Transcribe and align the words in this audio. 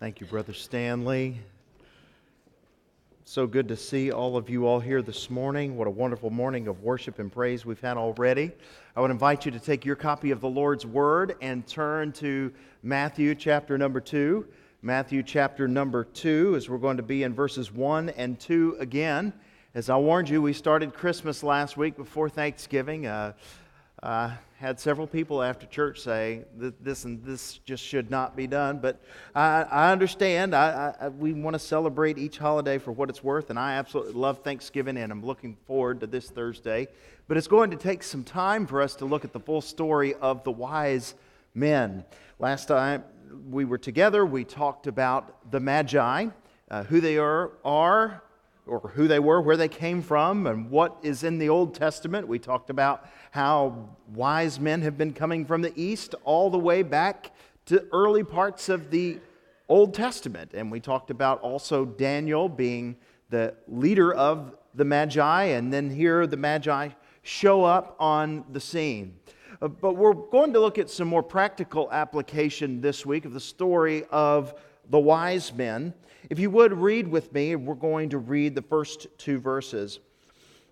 Thank 0.00 0.20
you, 0.20 0.28
Brother 0.28 0.52
Stanley. 0.52 1.40
So 3.24 3.48
good 3.48 3.66
to 3.66 3.76
see 3.76 4.12
all 4.12 4.36
of 4.36 4.48
you 4.48 4.64
all 4.64 4.78
here 4.78 5.02
this 5.02 5.28
morning. 5.28 5.76
What 5.76 5.88
a 5.88 5.90
wonderful 5.90 6.30
morning 6.30 6.68
of 6.68 6.84
worship 6.84 7.18
and 7.18 7.32
praise 7.32 7.66
we've 7.66 7.80
had 7.80 7.96
already. 7.96 8.52
I 8.94 9.00
would 9.00 9.10
invite 9.10 9.44
you 9.44 9.50
to 9.50 9.58
take 9.58 9.84
your 9.84 9.96
copy 9.96 10.30
of 10.30 10.40
the 10.40 10.48
Lord's 10.48 10.86
Word 10.86 11.34
and 11.40 11.66
turn 11.66 12.12
to 12.12 12.52
Matthew 12.84 13.34
chapter 13.34 13.76
number 13.76 14.00
2. 14.00 14.46
Matthew 14.82 15.24
chapter 15.24 15.66
number 15.66 16.04
2, 16.04 16.54
as 16.54 16.70
we're 16.70 16.78
going 16.78 16.98
to 16.98 17.02
be 17.02 17.24
in 17.24 17.34
verses 17.34 17.72
1 17.72 18.10
and 18.10 18.38
2 18.38 18.76
again. 18.78 19.32
As 19.74 19.90
I 19.90 19.96
warned 19.96 20.28
you, 20.28 20.40
we 20.40 20.52
started 20.52 20.94
Christmas 20.94 21.42
last 21.42 21.76
week 21.76 21.96
before 21.96 22.28
Thanksgiving. 22.28 23.08
Uh, 23.08 23.32
uh, 24.00 24.30
had 24.58 24.80
several 24.80 25.06
people 25.06 25.40
after 25.40 25.66
church 25.66 26.00
say 26.00 26.42
that 26.56 26.82
this 26.82 27.04
and 27.04 27.22
this 27.22 27.58
just 27.58 27.82
should 27.82 28.10
not 28.10 28.34
be 28.34 28.48
done, 28.48 28.80
but 28.80 29.00
I, 29.32 29.62
I 29.62 29.92
understand. 29.92 30.52
I, 30.52 30.94
I, 31.00 31.08
we 31.08 31.32
want 31.32 31.54
to 31.54 31.60
celebrate 31.60 32.18
each 32.18 32.38
holiday 32.38 32.78
for 32.78 32.90
what 32.90 33.08
it's 33.08 33.22
worth, 33.22 33.50
and 33.50 33.58
I 33.58 33.74
absolutely 33.74 34.14
love 34.14 34.40
Thanksgiving, 34.40 34.96
and 34.96 35.12
I'm 35.12 35.24
looking 35.24 35.56
forward 35.68 36.00
to 36.00 36.08
this 36.08 36.28
Thursday. 36.28 36.88
But 37.28 37.36
it's 37.36 37.46
going 37.46 37.70
to 37.70 37.76
take 37.76 38.02
some 38.02 38.24
time 38.24 38.66
for 38.66 38.82
us 38.82 38.96
to 38.96 39.04
look 39.04 39.24
at 39.24 39.32
the 39.32 39.38
full 39.38 39.60
story 39.60 40.14
of 40.14 40.42
the 40.42 40.50
wise 40.50 41.14
men. 41.54 42.04
Last 42.40 42.66
time 42.66 43.04
we 43.48 43.64
were 43.64 43.78
together, 43.78 44.26
we 44.26 44.42
talked 44.42 44.88
about 44.88 45.52
the 45.52 45.60
Magi, 45.60 46.26
uh, 46.68 46.82
who 46.82 47.00
they 47.00 47.16
are, 47.16 47.52
are 47.64 48.24
or 48.68 48.92
who 48.94 49.08
they 49.08 49.18
were, 49.18 49.40
where 49.40 49.56
they 49.56 49.68
came 49.68 50.02
from, 50.02 50.46
and 50.46 50.70
what 50.70 50.96
is 51.02 51.24
in 51.24 51.38
the 51.38 51.48
Old 51.48 51.74
Testament. 51.74 52.28
We 52.28 52.38
talked 52.38 52.70
about 52.70 53.08
how 53.30 53.88
wise 54.14 54.60
men 54.60 54.82
have 54.82 54.96
been 54.96 55.12
coming 55.12 55.44
from 55.44 55.62
the 55.62 55.72
East 55.74 56.14
all 56.24 56.50
the 56.50 56.58
way 56.58 56.82
back 56.82 57.32
to 57.66 57.86
early 57.92 58.24
parts 58.24 58.68
of 58.68 58.90
the 58.90 59.18
Old 59.68 59.94
Testament. 59.94 60.52
And 60.54 60.70
we 60.70 60.80
talked 60.80 61.10
about 61.10 61.40
also 61.40 61.84
Daniel 61.84 62.48
being 62.48 62.96
the 63.30 63.54
leader 63.66 64.12
of 64.12 64.54
the 64.74 64.84
Magi, 64.84 65.42
and 65.44 65.72
then 65.72 65.90
here 65.90 66.26
the 66.26 66.36
Magi 66.36 66.90
show 67.22 67.64
up 67.64 67.96
on 67.98 68.44
the 68.52 68.60
scene. 68.60 69.18
Uh, 69.60 69.68
but 69.68 69.94
we're 69.96 70.14
going 70.14 70.52
to 70.52 70.60
look 70.60 70.78
at 70.78 70.88
some 70.88 71.08
more 71.08 71.22
practical 71.22 71.90
application 71.90 72.80
this 72.80 73.04
week 73.04 73.24
of 73.24 73.32
the 73.32 73.40
story 73.40 74.04
of 74.10 74.54
the 74.88 74.98
wise 74.98 75.52
men. 75.52 75.94
If 76.30 76.38
you 76.38 76.50
would 76.50 76.72
read 76.72 77.08
with 77.08 77.32
me, 77.32 77.56
we're 77.56 77.74
going 77.74 78.10
to 78.10 78.18
read 78.18 78.54
the 78.54 78.62
first 78.62 79.06
two 79.18 79.38
verses. 79.38 80.00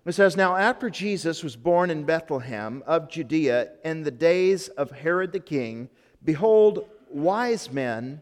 It 0.05 0.13
says, 0.13 0.37
Now 0.37 0.55
after 0.55 0.89
Jesus 0.89 1.43
was 1.43 1.55
born 1.55 1.89
in 1.89 2.03
Bethlehem 2.03 2.83
of 2.87 3.09
Judea 3.09 3.71
in 3.83 4.03
the 4.03 4.11
days 4.11 4.69
of 4.69 4.91
Herod 4.91 5.31
the 5.33 5.39
king, 5.39 5.89
behold, 6.23 6.87
wise 7.09 7.71
men 7.71 8.21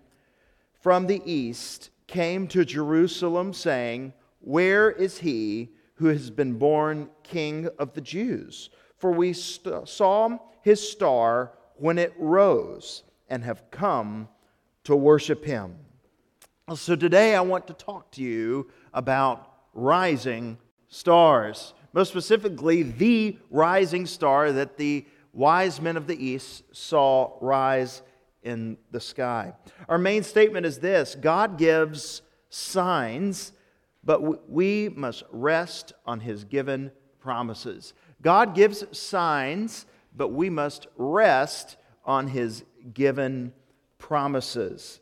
from 0.81 1.07
the 1.07 1.21
east 1.25 1.91
came 2.07 2.47
to 2.47 2.65
Jerusalem, 2.65 3.53
saying, 3.53 4.13
Where 4.41 4.89
is 4.89 5.19
he 5.19 5.69
who 5.95 6.07
has 6.07 6.29
been 6.29 6.57
born 6.57 7.09
king 7.23 7.69
of 7.77 7.93
the 7.93 8.01
Jews? 8.01 8.69
For 8.97 9.11
we 9.11 9.33
st- 9.33 9.87
saw 9.87 10.37
his 10.61 10.87
star 10.87 11.51
when 11.75 11.99
it 11.99 12.13
rose 12.17 13.03
and 13.29 13.43
have 13.43 13.69
come 13.69 14.27
to 14.85 14.95
worship 14.95 15.45
him. 15.45 15.75
So 16.73 16.95
today 16.95 17.35
I 17.35 17.41
want 17.41 17.67
to 17.67 17.73
talk 17.73 18.09
to 18.13 18.23
you 18.23 18.71
about 18.91 19.51
rising 19.75 20.57
stars. 20.87 21.75
Most 21.93 22.09
specifically, 22.09 22.81
the 22.81 23.37
rising 23.51 24.07
star 24.07 24.51
that 24.51 24.75
the 24.75 25.05
wise 25.31 25.79
men 25.79 25.95
of 25.95 26.07
the 26.07 26.25
east 26.25 26.63
saw 26.75 27.37
rise 27.39 28.01
in 28.41 28.79
the 28.89 28.99
sky. 28.99 29.53
Our 29.87 29.99
main 29.99 30.23
statement 30.23 30.65
is 30.65 30.79
this 30.79 31.13
God 31.13 31.59
gives 31.59 32.23
signs, 32.49 33.51
but 34.03 34.49
we 34.49 34.89
must 34.89 35.21
rest 35.29 35.93
on 36.03 36.19
his 36.19 36.45
given 36.45 36.91
promises. 37.19 37.93
God 38.23 38.55
gives 38.55 38.83
signs, 38.97 39.85
but 40.17 40.29
we 40.29 40.49
must 40.49 40.87
rest 40.97 41.77
on 42.05 42.29
his 42.29 42.63
given 42.91 43.53
promises. 43.99 44.99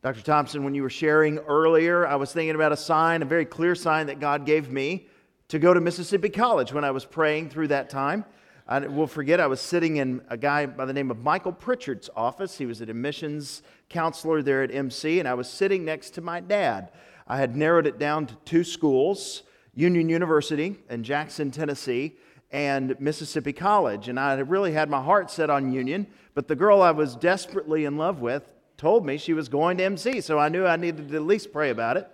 Dr. 0.00 0.22
Thompson, 0.22 0.62
when 0.62 0.76
you 0.76 0.82
were 0.82 0.90
sharing 0.90 1.38
earlier, 1.38 2.06
I 2.06 2.14
was 2.14 2.32
thinking 2.32 2.54
about 2.54 2.70
a 2.70 2.76
sign, 2.76 3.20
a 3.20 3.24
very 3.24 3.44
clear 3.44 3.74
sign 3.74 4.06
that 4.06 4.20
God 4.20 4.46
gave 4.46 4.70
me 4.70 5.08
to 5.48 5.58
go 5.58 5.74
to 5.74 5.80
Mississippi 5.80 6.28
College 6.28 6.72
when 6.72 6.84
I 6.84 6.92
was 6.92 7.04
praying 7.04 7.50
through 7.50 7.68
that 7.68 7.90
time. 7.90 8.24
I 8.68 8.78
will 8.86 9.08
forget, 9.08 9.40
I 9.40 9.48
was 9.48 9.60
sitting 9.60 9.96
in 9.96 10.22
a 10.28 10.36
guy 10.36 10.66
by 10.66 10.84
the 10.84 10.92
name 10.92 11.10
of 11.10 11.18
Michael 11.18 11.50
Pritchard's 11.50 12.08
office. 12.14 12.56
He 12.56 12.64
was 12.64 12.80
an 12.80 12.90
admissions 12.90 13.62
counselor 13.88 14.40
there 14.40 14.62
at 14.62 14.72
MC, 14.72 15.18
and 15.18 15.26
I 15.26 15.34
was 15.34 15.48
sitting 15.48 15.84
next 15.84 16.10
to 16.10 16.20
my 16.20 16.38
dad. 16.38 16.92
I 17.26 17.38
had 17.38 17.56
narrowed 17.56 17.88
it 17.88 17.98
down 17.98 18.26
to 18.26 18.36
two 18.44 18.62
schools 18.62 19.42
Union 19.74 20.08
University 20.08 20.76
in 20.90 21.02
Jackson, 21.02 21.50
Tennessee, 21.50 22.14
and 22.52 22.94
Mississippi 23.00 23.52
College. 23.52 24.08
And 24.08 24.20
I 24.20 24.34
really 24.34 24.72
had 24.72 24.88
my 24.88 25.02
heart 25.02 25.28
set 25.28 25.50
on 25.50 25.72
Union, 25.72 26.06
but 26.34 26.46
the 26.46 26.54
girl 26.54 26.82
I 26.82 26.92
was 26.92 27.16
desperately 27.16 27.84
in 27.84 27.96
love 27.96 28.20
with 28.20 28.52
told 28.78 29.04
me 29.04 29.18
she 29.18 29.34
was 29.34 29.48
going 29.48 29.76
to 29.76 29.84
MC, 29.84 30.20
so 30.20 30.38
I 30.38 30.48
knew 30.48 30.64
I 30.64 30.76
needed 30.76 31.08
to 31.08 31.16
at 31.16 31.22
least 31.22 31.52
pray 31.52 31.70
about 31.70 31.96
it. 31.96 32.08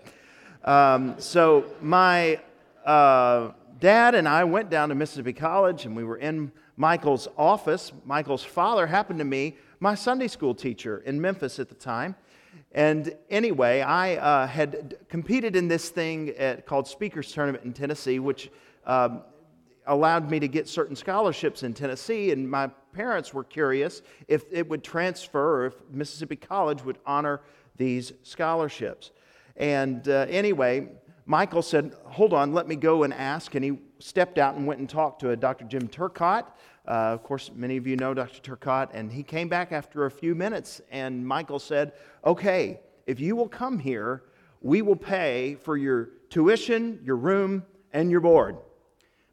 Um, 0.64 1.14
so 1.18 1.66
my 1.82 2.40
uh, 2.86 3.50
dad 3.80 4.14
and 4.14 4.26
I 4.26 4.44
went 4.44 4.70
down 4.70 4.88
to 4.88 4.94
Mississippi 4.94 5.34
College, 5.34 5.84
and 5.84 5.94
we 5.94 6.04
were 6.04 6.16
in 6.16 6.50
Michael's 6.78 7.28
office. 7.36 7.92
Michael's 8.06 8.42
father 8.42 8.86
happened 8.86 9.18
to 9.18 9.26
be 9.26 9.56
my 9.78 9.94
Sunday 9.94 10.26
school 10.26 10.54
teacher 10.54 11.02
in 11.04 11.20
Memphis 11.20 11.58
at 11.58 11.68
the 11.68 11.74
time. 11.74 12.16
And 12.72 13.14
anyway, 13.28 13.82
I 13.82 14.16
uh, 14.16 14.46
had 14.46 14.96
competed 15.10 15.56
in 15.56 15.68
this 15.68 15.90
thing 15.90 16.30
at, 16.30 16.64
called 16.64 16.88
Speakers 16.88 17.30
Tournament 17.30 17.64
in 17.64 17.74
Tennessee, 17.74 18.18
which 18.18 18.50
um, 18.86 19.20
allowed 19.86 20.30
me 20.30 20.40
to 20.40 20.48
get 20.48 20.68
certain 20.68 20.96
scholarships 20.96 21.62
in 21.62 21.74
Tennessee. 21.74 22.30
And 22.32 22.50
my 22.50 22.68
parents 22.92 23.34
were 23.34 23.44
curious 23.44 24.02
if 24.28 24.44
it 24.50 24.68
would 24.68 24.82
transfer 24.82 25.62
or 25.62 25.66
if 25.66 25.74
Mississippi 25.90 26.36
College 26.36 26.84
would 26.84 26.98
honor 27.06 27.40
these 27.76 28.12
scholarships. 28.22 29.10
And 29.56 30.08
uh, 30.08 30.26
anyway, 30.28 30.88
Michael 31.26 31.62
said, 31.62 31.94
Hold 32.04 32.32
on, 32.32 32.52
let 32.52 32.68
me 32.68 32.76
go 32.76 33.02
and 33.02 33.14
ask. 33.14 33.54
And 33.54 33.64
he 33.64 33.78
stepped 33.98 34.38
out 34.38 34.56
and 34.56 34.66
went 34.66 34.80
and 34.80 34.88
talked 34.88 35.20
to 35.20 35.30
a 35.30 35.36
Dr. 35.36 35.64
Jim 35.64 35.88
Turcotte. 35.88 36.46
Uh, 36.86 36.90
of 36.90 37.22
course, 37.22 37.50
many 37.54 37.76
of 37.76 37.86
you 37.86 37.96
know 37.96 38.12
Dr. 38.12 38.40
Turcotte. 38.40 38.90
And 38.92 39.10
he 39.10 39.22
came 39.22 39.48
back 39.48 39.72
after 39.72 40.06
a 40.06 40.10
few 40.10 40.34
minutes, 40.34 40.80
and 40.90 41.26
Michael 41.26 41.58
said, 41.58 41.92
Okay, 42.24 42.80
if 43.06 43.20
you 43.20 43.36
will 43.36 43.48
come 43.48 43.78
here, 43.78 44.24
we 44.60 44.82
will 44.82 44.96
pay 44.96 45.56
for 45.56 45.76
your 45.76 46.10
tuition, 46.30 47.00
your 47.04 47.16
room, 47.16 47.64
and 47.92 48.10
your 48.10 48.20
board. 48.20 48.56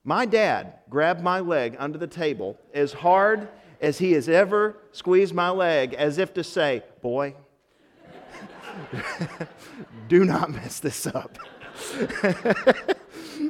My 0.03 0.25
dad 0.25 0.73
grabbed 0.89 1.21
my 1.21 1.39
leg 1.39 1.75
under 1.77 1.97
the 1.97 2.07
table 2.07 2.57
as 2.73 2.93
hard 2.93 3.47
as 3.79 3.99
he 3.99 4.13
has 4.13 4.27
ever 4.29 4.77
squeezed 4.91 5.33
my 5.33 5.49
leg, 5.49 5.93
as 5.93 6.17
if 6.17 6.33
to 6.35 6.43
say, 6.43 6.83
Boy, 7.01 7.35
do 10.07 10.25
not 10.25 10.51
mess 10.51 10.79
this 10.79 11.05
up. 11.07 11.37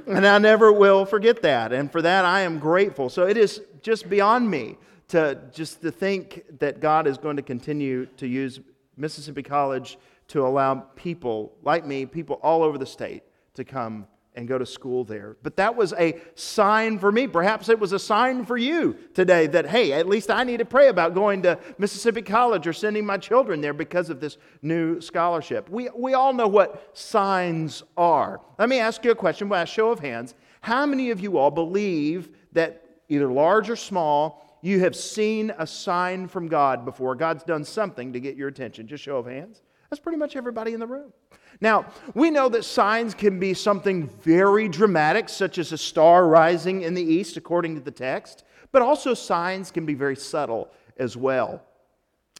and 0.08 0.28
I 0.28 0.38
never 0.38 0.72
will 0.72 1.06
forget 1.06 1.42
that. 1.42 1.72
And 1.74 1.92
for 1.92 2.02
that, 2.02 2.26
I 2.26 2.42
am 2.42 2.60
grateful. 2.60 3.10
So 3.10 3.28
it 3.28 3.38
is 3.38 3.62
just 3.82 4.10
beyond 4.10 4.50
me 4.50 4.78
to 5.10 5.40
just 5.54 5.82
to 5.82 5.92
think 5.92 6.44
that 6.60 6.80
God 6.80 7.08
is 7.08 7.18
going 7.18 7.36
to 7.36 7.42
continue 7.42 8.06
to 8.18 8.28
use 8.28 8.60
Mississippi 8.98 9.44
College 9.44 9.98
to 10.30 10.46
allow 10.46 10.76
people 10.76 11.54
like 11.64 11.86
me, 11.86 12.06
people 12.06 12.40
all 12.42 12.64
over 12.64 12.78
the 12.78 12.86
state, 12.86 13.24
to 13.54 13.66
come 13.66 14.08
and 14.34 14.48
go 14.48 14.58
to 14.58 14.66
school 14.66 15.04
there. 15.04 15.36
But 15.44 15.58
that 15.58 15.76
was 15.76 15.94
a 15.94 16.20
sign 16.36 17.00
for 17.00 17.12
me. 17.12 17.28
Perhaps 17.28 17.68
it 17.68 17.80
was 17.80 17.92
a 17.92 18.00
sign 18.00 18.46
for 18.46 18.58
you 18.58 18.96
today 19.14 19.48
that, 19.48 19.68
hey, 19.68 19.92
at 19.92 20.08
least 20.08 20.32
I 20.32 20.44
need 20.44 20.58
to 20.58 20.66
pray 20.66 20.88
about 20.88 21.14
going 21.14 21.42
to 21.42 21.60
Mississippi 21.78 22.22
College 22.22 22.66
or 22.66 22.74
sending 22.74 23.06
my 23.06 23.18
children 23.18 23.60
there 23.60 23.74
because 23.74 24.10
of 24.10 24.22
this 24.22 24.38
new 24.62 25.02
scholarship. 25.02 25.70
We, 25.70 25.90
we 25.96 26.14
all 26.14 26.32
know 26.32 26.48
what 26.48 26.98
signs 26.98 27.84
are. 27.98 28.40
Let 28.58 28.70
me 28.70 28.80
ask 28.80 29.04
you 29.04 29.12
a 29.12 29.16
question 29.16 29.50
by 29.50 29.64
a 29.64 29.66
show 29.66 29.92
of 29.92 30.00
hands. 30.00 30.34
How 30.62 30.86
many 30.86 31.12
of 31.12 31.20
you 31.20 31.38
all 31.38 31.52
believe 31.52 32.30
that, 32.54 32.86
either 33.10 33.30
large 33.30 33.70
or 33.70 33.76
small, 33.76 34.60
you 34.62 34.80
have 34.82 34.96
seen 34.96 35.52
a 35.58 35.68
sign 35.68 36.28
from 36.28 36.48
God 36.48 36.86
before? 36.86 37.16
God's 37.16 37.44
done 37.44 37.66
something 37.66 38.14
to 38.14 38.20
get 38.20 38.38
your 38.38 38.48
attention. 38.48 38.88
Just 38.88 39.04
show 39.04 39.18
of 39.18 39.26
hands. 39.26 39.62
That's 39.92 40.00
pretty 40.00 40.18
much 40.18 40.38
everybody 40.38 40.72
in 40.72 40.80
the 40.80 40.88
room. 40.88 41.12
Now, 41.60 41.86
we 42.14 42.32
know 42.32 42.48
that 42.48 42.64
signs 42.64 43.14
can 43.14 43.42
be 43.42 43.54
something 43.54 44.08
very 44.08 44.70
dramatic, 44.70 45.28
such 45.28 45.58
as 45.58 45.74
a 45.74 45.78
star 45.78 46.28
rising 46.28 46.84
in 46.84 46.94
the 46.94 47.04
east, 47.04 47.36
according 47.36 47.76
to 47.76 47.82
the 47.82 47.92
text, 47.92 48.46
but 48.72 48.82
also 48.82 49.14
signs 49.14 49.70
can 49.70 49.86
be 49.86 49.94
very 49.94 50.16
subtle 50.16 50.72
as 50.96 51.18
well. 51.18 51.62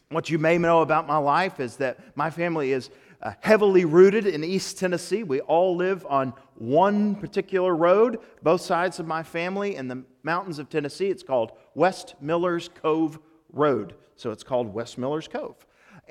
What 0.08 0.30
you 0.30 0.40
may 0.40 0.58
know 0.58 0.82
about 0.82 1.08
my 1.08 1.18
life 1.18 1.60
is 1.60 1.76
that 1.76 2.16
my 2.16 2.30
family 2.30 2.72
is 2.72 2.90
uh, 3.22 3.34
heavily 3.42 3.84
rooted 3.84 4.26
in 4.26 4.46
East 4.46 4.80
Tennessee. 4.80 5.24
We 5.24 5.42
all 5.42 5.76
live 5.76 6.06
on 6.10 6.34
one 6.56 7.16
particular 7.16 7.76
road, 7.76 8.20
both 8.42 8.62
sides 8.62 8.98
of 8.98 9.08
my 9.08 9.24
family 9.24 9.76
in 9.76 9.90
the 9.90 10.06
mountains 10.24 10.58
of 10.58 10.70
Tennessee. 10.70 11.10
It's 11.10 11.22
called 11.22 11.52
West 11.76 12.16
Millers 12.22 12.70
Cove 12.82 13.20
Road. 13.52 13.96
So 14.16 14.32
it's 14.32 14.44
called 14.44 14.74
West 14.74 14.98
Millers 14.98 15.28
Cove. 15.28 15.58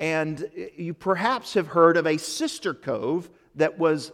And 0.01 0.49
you 0.75 0.95
perhaps 0.95 1.53
have 1.53 1.67
heard 1.67 1.95
of 1.95 2.07
a 2.07 2.17
sister 2.17 2.73
cove 2.73 3.29
that 3.53 3.77
was 3.77 4.11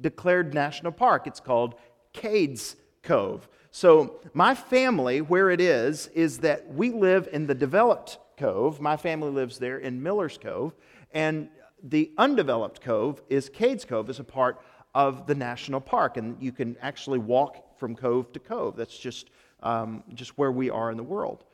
declared 0.00 0.52
national 0.52 0.90
park. 0.90 1.28
It's 1.28 1.38
called 1.38 1.76
Cades 2.12 2.74
Cove. 3.04 3.48
So, 3.70 4.16
my 4.34 4.56
family, 4.56 5.20
where 5.20 5.50
it 5.50 5.60
is, 5.60 6.08
is 6.08 6.38
that 6.38 6.74
we 6.74 6.90
live 6.90 7.28
in 7.32 7.46
the 7.46 7.54
developed 7.54 8.18
cove. 8.36 8.80
My 8.80 8.96
family 8.96 9.30
lives 9.30 9.58
there 9.58 9.78
in 9.78 10.02
Miller's 10.02 10.38
Cove. 10.38 10.74
And 11.12 11.50
the 11.84 12.10
undeveloped 12.18 12.80
cove 12.80 13.22
is 13.28 13.48
Cades 13.48 13.86
Cove, 13.86 14.10
is 14.10 14.18
a 14.18 14.24
part 14.24 14.60
of 14.92 15.28
the 15.28 15.36
national 15.36 15.80
park. 15.80 16.16
And 16.16 16.36
you 16.42 16.50
can 16.50 16.76
actually 16.80 17.20
walk 17.20 17.78
from 17.78 17.94
cove 17.94 18.32
to 18.32 18.40
cove. 18.40 18.74
That's 18.74 18.98
just, 18.98 19.30
um, 19.62 20.02
just 20.14 20.36
where 20.36 20.50
we 20.50 20.68
are 20.68 20.90
in 20.90 20.96
the 20.96 21.04
world. 21.04 21.44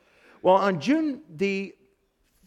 Well, 0.41 0.55
on 0.55 0.81
June 0.81 1.21
the 1.29 1.75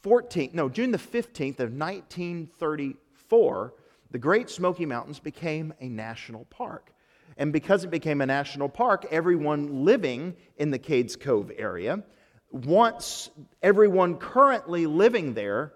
14th, 0.01 0.53
no, 0.53 0.69
June 0.69 0.91
the 0.91 0.97
15th 0.97 1.59
of 1.59 1.73
1934, 1.73 3.73
the 4.11 4.17
Great 4.17 4.49
Smoky 4.49 4.85
Mountains 4.85 5.19
became 5.19 5.73
a 5.79 5.89
national 5.89 6.45
park. 6.45 6.94
And 7.38 7.53
because 7.53 7.83
it 7.83 7.91
became 7.91 8.21
a 8.21 8.25
national 8.25 8.69
park, 8.69 9.05
everyone 9.11 9.85
living 9.85 10.35
in 10.57 10.71
the 10.71 10.79
Cades 10.79 11.19
Cove 11.19 11.51
area, 11.57 12.03
once 12.51 13.29
everyone 13.61 14.15
currently 14.15 14.85
living 14.85 15.33
there 15.33 15.73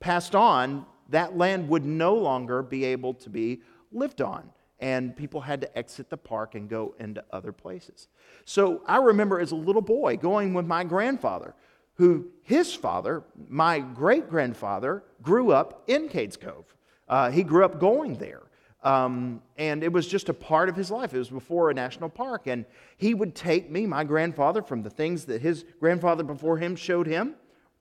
passed 0.00 0.34
on, 0.34 0.84
that 1.08 1.36
land 1.36 1.68
would 1.68 1.84
no 1.84 2.14
longer 2.14 2.62
be 2.62 2.84
able 2.84 3.14
to 3.14 3.30
be 3.30 3.62
lived 3.92 4.20
on. 4.20 4.50
And 4.78 5.16
people 5.16 5.40
had 5.40 5.62
to 5.62 5.78
exit 5.78 6.10
the 6.10 6.18
park 6.18 6.54
and 6.54 6.68
go 6.68 6.94
into 6.98 7.24
other 7.30 7.52
places. 7.52 8.08
So 8.44 8.82
I 8.86 8.98
remember 8.98 9.40
as 9.40 9.52
a 9.52 9.56
little 9.56 9.80
boy 9.80 10.18
going 10.18 10.52
with 10.52 10.66
my 10.66 10.84
grandfather, 10.84 11.54
who 11.96 12.26
his 12.42 12.72
father, 12.72 13.24
my 13.48 13.80
great 13.80 14.30
grandfather, 14.30 15.02
grew 15.22 15.50
up 15.50 15.82
in 15.86 16.08
Cades 16.08 16.38
Cove. 16.38 16.74
Uh, 17.08 17.30
he 17.30 17.42
grew 17.42 17.64
up 17.64 17.80
going 17.80 18.16
there. 18.16 18.42
Um, 18.82 19.42
and 19.56 19.82
it 19.82 19.92
was 19.92 20.06
just 20.06 20.28
a 20.28 20.34
part 20.34 20.68
of 20.68 20.76
his 20.76 20.90
life. 20.90 21.12
It 21.12 21.18
was 21.18 21.30
before 21.30 21.70
a 21.70 21.74
national 21.74 22.08
park. 22.08 22.46
And 22.46 22.64
he 22.98 23.14
would 23.14 23.34
take 23.34 23.68
me, 23.70 23.84
my 23.86 24.04
grandfather, 24.04 24.62
from 24.62 24.82
the 24.82 24.90
things 24.90 25.24
that 25.24 25.42
his 25.42 25.64
grandfather 25.80 26.22
before 26.22 26.58
him 26.58 26.76
showed 26.76 27.06
him, 27.06 27.34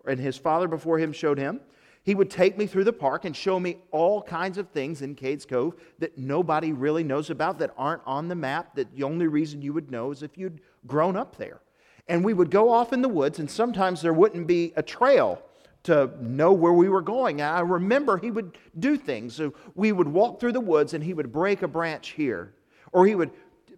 and 0.07 0.19
his 0.19 0.38
father 0.38 0.67
before 0.67 0.97
him 0.97 1.13
showed 1.13 1.38
him. 1.38 1.59
He 2.03 2.15
would 2.15 2.29
take 2.29 2.57
me 2.57 2.67
through 2.67 2.85
the 2.85 2.94
park 2.94 3.25
and 3.25 3.35
show 3.35 3.59
me 3.59 3.77
all 3.91 4.21
kinds 4.21 4.57
of 4.57 4.69
things 4.69 5.01
in 5.01 5.15
Cades 5.15 5.47
Cove 5.47 5.75
that 6.00 6.17
nobody 6.17 6.71
really 6.71 7.03
knows 7.03 7.29
about, 7.29 7.59
that 7.59 7.73
aren't 7.77 8.03
on 8.06 8.27
the 8.27 8.35
map, 8.35 8.75
that 8.75 8.95
the 8.95 9.03
only 9.03 9.27
reason 9.27 9.62
you 9.62 9.73
would 9.73 9.91
know 9.91 10.12
is 10.12 10.23
if 10.23 10.38
you'd 10.38 10.62
grown 10.88 11.15
up 11.15 11.35
there. 11.35 11.62
And 12.07 12.23
we 12.23 12.33
would 12.33 12.51
go 12.51 12.71
off 12.71 12.93
in 12.93 13.01
the 13.01 13.09
woods, 13.09 13.39
and 13.39 13.49
sometimes 13.49 14.01
there 14.01 14.13
wouldn't 14.13 14.47
be 14.47 14.73
a 14.75 14.83
trail 14.83 15.41
to 15.85 16.11
know 16.19 16.51
where 16.51 16.73
we 16.73 16.89
were 16.89 17.01
going. 17.01 17.41
I 17.41 17.59
remember 17.59 18.17
he 18.17 18.31
would 18.31 18.57
do 18.77 18.97
things. 18.97 19.35
So 19.35 19.53
we 19.75 19.91
would 19.91 20.07
walk 20.07 20.39
through 20.39 20.53
the 20.53 20.59
woods 20.59 20.93
and 20.93 21.03
he 21.03 21.13
would 21.13 21.31
break 21.31 21.61
a 21.61 21.67
branch 21.67 22.09
here, 22.09 22.53
or 22.91 23.05
he 23.05 23.13
would 23.13 23.31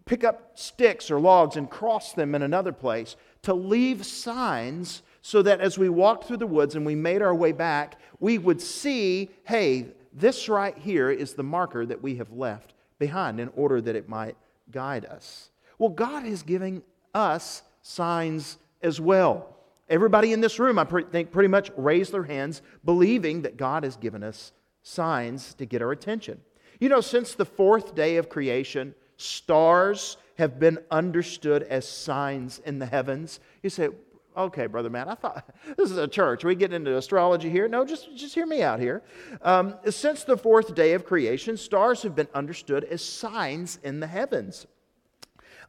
pick 0.05 0.23
up 0.23 0.57
sticks 0.57 1.11
or 1.11 1.19
logs 1.19 1.57
and 1.57 1.69
cross 1.69 2.13
them 2.13 2.33
in 2.33 2.41
another 2.41 2.71
place 2.71 3.17
to 3.43 3.53
leave 3.53 4.05
signs 4.05 5.03
so 5.21 5.41
that 5.41 5.59
as 5.59 5.77
we 5.77 5.89
walked 5.89 6.23
through 6.23 6.37
the 6.37 6.47
woods 6.47 6.75
and 6.75 6.85
we 6.85 6.95
made 6.95 7.21
our 7.21 7.35
way 7.35 7.51
back, 7.51 7.99
we 8.21 8.37
would 8.37 8.61
see 8.61 9.29
hey, 9.43 9.87
this 10.13 10.47
right 10.47 10.77
here 10.77 11.11
is 11.11 11.33
the 11.33 11.43
marker 11.43 11.85
that 11.85 12.01
we 12.01 12.15
have 12.15 12.31
left 12.31 12.73
behind 12.97 13.39
in 13.39 13.49
order 13.49 13.81
that 13.81 13.95
it 13.95 14.07
might 14.07 14.37
guide 14.71 15.05
us. 15.05 15.49
Well, 15.77 15.89
God 15.89 16.25
is 16.25 16.41
giving 16.41 16.81
us 17.13 17.61
signs 17.87 18.57
as 18.81 18.99
well. 18.99 19.55
Everybody 19.89 20.33
in 20.33 20.41
this 20.41 20.59
room, 20.59 20.77
I 20.77 20.83
think, 20.83 21.31
pretty 21.31 21.47
much 21.47 21.71
raised 21.77 22.11
their 22.11 22.23
hands, 22.23 22.61
believing 22.83 23.43
that 23.43 23.55
God 23.55 23.83
has 23.83 23.95
given 23.95 24.23
us 24.23 24.51
signs 24.83 25.53
to 25.55 25.65
get 25.65 25.81
our 25.81 25.91
attention. 25.91 26.41
You 26.81 26.89
know, 26.89 26.99
since 26.99 27.33
the 27.33 27.45
fourth 27.45 27.95
day 27.95 28.17
of 28.17 28.27
creation, 28.27 28.93
stars 29.15 30.17
have 30.37 30.59
been 30.59 30.79
understood 30.91 31.63
as 31.63 31.87
signs 31.87 32.59
in 32.65 32.77
the 32.79 32.85
heavens. 32.85 33.39
You 33.63 33.69
say, 33.69 33.89
okay, 34.35 34.67
Brother 34.67 34.89
Matt, 34.89 35.07
I 35.07 35.15
thought 35.15 35.49
this 35.77 35.89
is 35.89 35.97
a 35.97 36.09
church. 36.09 36.43
Are 36.43 36.49
we 36.49 36.55
get 36.55 36.73
into 36.73 36.97
astrology 36.97 37.49
here? 37.49 37.69
No, 37.69 37.85
just, 37.85 38.15
just 38.17 38.35
hear 38.35 38.45
me 38.45 38.61
out 38.61 38.81
here. 38.81 39.01
Um, 39.41 39.75
since 39.89 40.25
the 40.25 40.37
fourth 40.37 40.75
day 40.75 40.91
of 40.93 41.05
creation, 41.05 41.55
stars 41.55 42.03
have 42.03 42.15
been 42.15 42.27
understood 42.33 42.83
as 42.83 43.01
signs 43.01 43.79
in 43.81 44.01
the 44.01 44.07
heavens. 44.07 44.67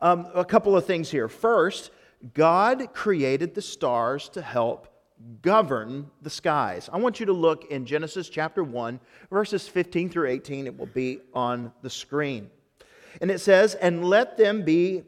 Um, 0.01 0.27
a 0.35 0.45
couple 0.45 0.77
of 0.77 0.85
things 0.85 1.11
here. 1.11 1.29
First, 1.29 1.91
God 2.35 2.93
created 2.95 3.55
the 3.55 3.63
stars 3.63 4.29
to 4.31 4.43
help 4.43 4.89
govern 5.43 6.11
the 6.23 6.31
skies. 6.31 6.89
I 6.93 6.99
want 6.99 7.21
you 7.21 7.27
to 7.27 7.33
look 7.33 7.71
in 7.71 7.85
Genesis 7.85 8.29
chapter 8.29 8.63
1, 8.63 9.01
verses 9.31 9.69
15 9.69 10.11
through 10.11 10.29
18. 10.29 10.67
It 10.67 10.79
will 10.79 10.87
be 10.87 11.21
on 11.35 11.73
the 11.83 11.91
screen. 11.91 12.51
And 13.21 13.31
it 13.31 13.41
says, 13.41 13.75
And 13.75 14.05
let 14.05 14.37
them 14.37 14.63
be 14.63 15.05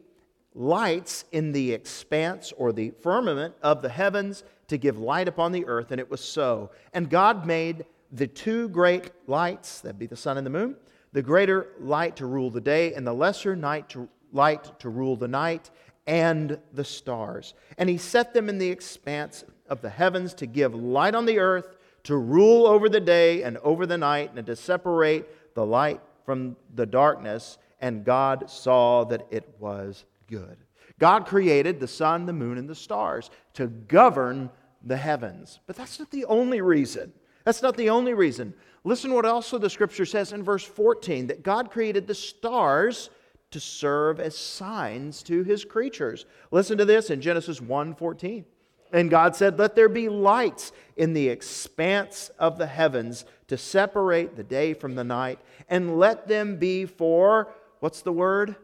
lights 0.53 1.25
in 1.31 1.51
the 1.51 1.73
expanse 1.73 2.51
or 2.57 2.73
the 2.73 2.91
firmament 3.01 3.55
of 3.61 3.81
the 3.81 3.89
heavens 3.89 4.43
to 4.67 4.77
give 4.77 4.97
light 4.97 5.27
upon 5.27 5.51
the 5.51 5.65
earth. 5.65 5.91
And 5.91 5.99
it 5.99 6.09
was 6.09 6.21
so. 6.21 6.71
And 6.93 7.09
God 7.09 7.45
made 7.45 7.85
the 8.11 8.27
two 8.27 8.67
great 8.69 9.11
lights, 9.27 9.79
that 9.81 9.97
be 9.97 10.07
the 10.07 10.17
sun 10.17 10.37
and 10.37 10.45
the 10.45 10.51
moon, 10.51 10.75
the 11.13 11.21
greater 11.21 11.69
light 11.79 12.17
to 12.17 12.25
rule 12.25 12.49
the 12.49 12.61
day, 12.61 12.93
and 12.93 13.07
the 13.07 13.13
lesser 13.13 13.55
night 13.55 13.89
to, 13.89 14.09
light 14.33 14.79
to 14.79 14.89
rule 14.89 15.15
the 15.15 15.27
night 15.27 15.69
and 16.07 16.59
the 16.73 16.83
stars. 16.83 17.53
And 17.77 17.89
he 17.89 17.97
set 17.97 18.33
them 18.33 18.49
in 18.49 18.57
the 18.57 18.69
expanse 18.69 19.43
of 19.67 19.81
the 19.81 19.89
heavens 19.89 20.33
to 20.35 20.45
give 20.45 20.75
light 20.75 21.15
on 21.15 21.25
the 21.25 21.39
earth, 21.39 21.77
to 22.03 22.17
rule 22.17 22.65
over 22.65 22.89
the 22.89 22.99
day 22.99 23.43
and 23.43 23.57
over 23.59 23.85
the 23.85 23.97
night, 23.97 24.31
and 24.35 24.45
to 24.47 24.55
separate 24.55 25.53
the 25.55 25.65
light 25.65 26.01
from 26.25 26.55
the 26.75 26.85
darkness. 26.85 27.57
And 27.79 28.03
God 28.03 28.49
saw 28.49 29.03
that 29.05 29.25
it 29.29 29.47
was 29.59 30.05
good. 30.27 30.57
God 30.99 31.25
created 31.25 31.79
the 31.79 31.87
sun, 31.87 32.25
the 32.25 32.33
moon, 32.33 32.57
and 32.57 32.69
the 32.69 32.75
stars 32.75 33.31
to 33.53 33.67
govern 33.67 34.49
the 34.83 34.97
heavens. 34.97 35.59
But 35.65 35.75
that's 35.75 35.99
not 35.99 36.11
the 36.11 36.25
only 36.25 36.61
reason. 36.61 37.13
That's 37.43 37.61
not 37.61 37.75
the 37.75 37.89
only 37.89 38.13
reason. 38.13 38.53
Listen 38.83 39.13
what 39.13 39.25
also 39.25 39.57
the 39.57 39.69
scripture 39.69 40.05
says 40.05 40.31
in 40.31 40.43
verse 40.43 40.63
14 40.63 41.27
that 41.27 41.43
God 41.43 41.71
created 41.71 42.07
the 42.07 42.15
stars 42.15 43.09
to 43.51 43.59
serve 43.59 44.19
as 44.19 44.37
signs 44.37 45.21
to 45.23 45.43
his 45.43 45.65
creatures. 45.65 46.25
Listen 46.51 46.77
to 46.77 46.85
this 46.85 47.09
in 47.09 47.21
Genesis 47.21 47.61
1:14. 47.61 48.45
And 48.93 49.09
God 49.09 49.35
said, 49.35 49.57
"Let 49.57 49.75
there 49.75 49.89
be 49.89 50.09
lights 50.09 50.71
in 50.97 51.13
the 51.13 51.29
expanse 51.29 52.29
of 52.39 52.57
the 52.57 52.67
heavens 52.67 53.23
to 53.47 53.57
separate 53.57 54.35
the 54.35 54.43
day 54.43 54.73
from 54.73 54.95
the 54.95 55.03
night, 55.03 55.39
and 55.69 55.97
let 55.97 56.27
them 56.27 56.57
be 56.57 56.85
for 56.85 57.53
what's 57.79 58.01
the 58.01 58.11
word? 58.11 58.55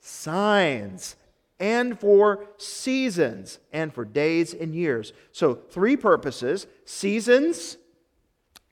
Signs." 0.00 1.16
And 1.58 1.98
for 2.00 2.46
seasons, 2.56 3.58
and 3.70 3.92
for 3.92 4.06
days 4.06 4.54
and 4.54 4.74
years. 4.74 5.12
So, 5.30 5.54
three 5.54 5.94
purposes 5.94 6.66
seasons, 6.86 7.76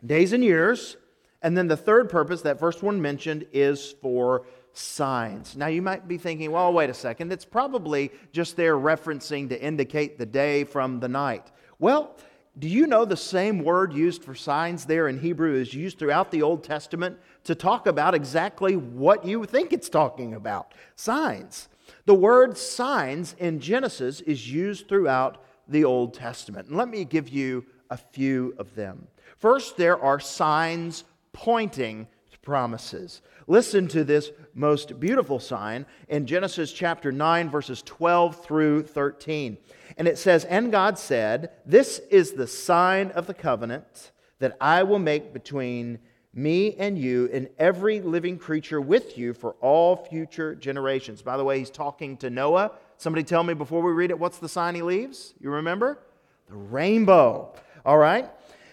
days 0.04 0.32
and 0.32 0.42
years, 0.42 0.96
and 1.42 1.56
then 1.56 1.68
the 1.68 1.76
third 1.76 2.08
purpose, 2.08 2.42
that 2.42 2.58
first 2.58 2.82
one 2.82 3.00
mentioned, 3.00 3.46
is 3.52 3.92
for 4.00 4.46
signs. 4.78 5.56
Now, 5.56 5.66
you 5.66 5.82
might 5.82 6.06
be 6.06 6.18
thinking, 6.18 6.50
well, 6.52 6.72
wait 6.72 6.90
a 6.90 6.94
second, 6.94 7.32
it's 7.32 7.44
probably 7.44 8.10
just 8.32 8.56
there 8.56 8.76
referencing 8.76 9.48
to 9.48 9.60
indicate 9.60 10.18
the 10.18 10.26
day 10.26 10.64
from 10.64 11.00
the 11.00 11.08
night. 11.08 11.50
Well, 11.78 12.16
do 12.58 12.68
you 12.68 12.86
know 12.86 13.04
the 13.04 13.16
same 13.16 13.62
word 13.62 13.92
used 13.92 14.24
for 14.24 14.34
signs 14.34 14.84
there 14.84 15.08
in 15.08 15.20
Hebrew 15.20 15.54
is 15.54 15.74
used 15.74 15.98
throughout 15.98 16.30
the 16.30 16.42
Old 16.42 16.64
Testament 16.64 17.18
to 17.44 17.54
talk 17.54 17.86
about 17.86 18.14
exactly 18.14 18.74
what 18.74 19.24
you 19.24 19.44
think 19.44 19.72
it's 19.72 19.88
talking 19.88 20.34
about? 20.34 20.74
Signs. 20.96 21.68
The 22.06 22.14
word 22.14 22.58
signs 22.58 23.36
in 23.38 23.60
Genesis 23.60 24.20
is 24.22 24.50
used 24.50 24.88
throughout 24.88 25.44
the 25.68 25.84
Old 25.84 26.14
Testament. 26.14 26.68
And 26.68 26.76
let 26.76 26.88
me 26.88 27.04
give 27.04 27.28
you 27.28 27.64
a 27.90 27.96
few 27.96 28.54
of 28.58 28.74
them. 28.74 29.06
First, 29.36 29.76
there 29.76 30.02
are 30.02 30.18
signs 30.18 31.04
pointing 31.32 32.08
to 32.32 32.38
promises. 32.40 33.22
Listen 33.50 33.88
to 33.88 34.04
this 34.04 34.30
most 34.52 35.00
beautiful 35.00 35.40
sign 35.40 35.86
in 36.08 36.26
Genesis 36.26 36.70
chapter 36.70 37.10
9, 37.10 37.48
verses 37.48 37.80
12 37.80 38.44
through 38.44 38.82
13. 38.82 39.56
And 39.96 40.06
it 40.06 40.18
says, 40.18 40.44
And 40.44 40.70
God 40.70 40.98
said, 40.98 41.52
This 41.64 41.98
is 42.10 42.32
the 42.32 42.46
sign 42.46 43.10
of 43.12 43.26
the 43.26 43.32
covenant 43.32 44.12
that 44.38 44.58
I 44.60 44.82
will 44.82 44.98
make 44.98 45.32
between 45.32 45.98
me 46.34 46.74
and 46.74 46.98
you 46.98 47.30
and 47.32 47.48
every 47.58 48.02
living 48.02 48.36
creature 48.36 48.82
with 48.82 49.16
you 49.16 49.32
for 49.32 49.52
all 49.62 49.96
future 49.96 50.54
generations. 50.54 51.22
By 51.22 51.38
the 51.38 51.44
way, 51.44 51.58
he's 51.58 51.70
talking 51.70 52.18
to 52.18 52.28
Noah. 52.28 52.72
Somebody 52.98 53.24
tell 53.24 53.44
me 53.44 53.54
before 53.54 53.80
we 53.80 53.92
read 53.92 54.10
it, 54.10 54.18
what's 54.18 54.38
the 54.38 54.48
sign 54.48 54.74
he 54.74 54.82
leaves? 54.82 55.32
You 55.40 55.48
remember? 55.48 56.00
The 56.48 56.54
rainbow. 56.54 57.54
All 57.86 57.96
right? 57.96 58.28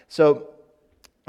So 0.08 0.50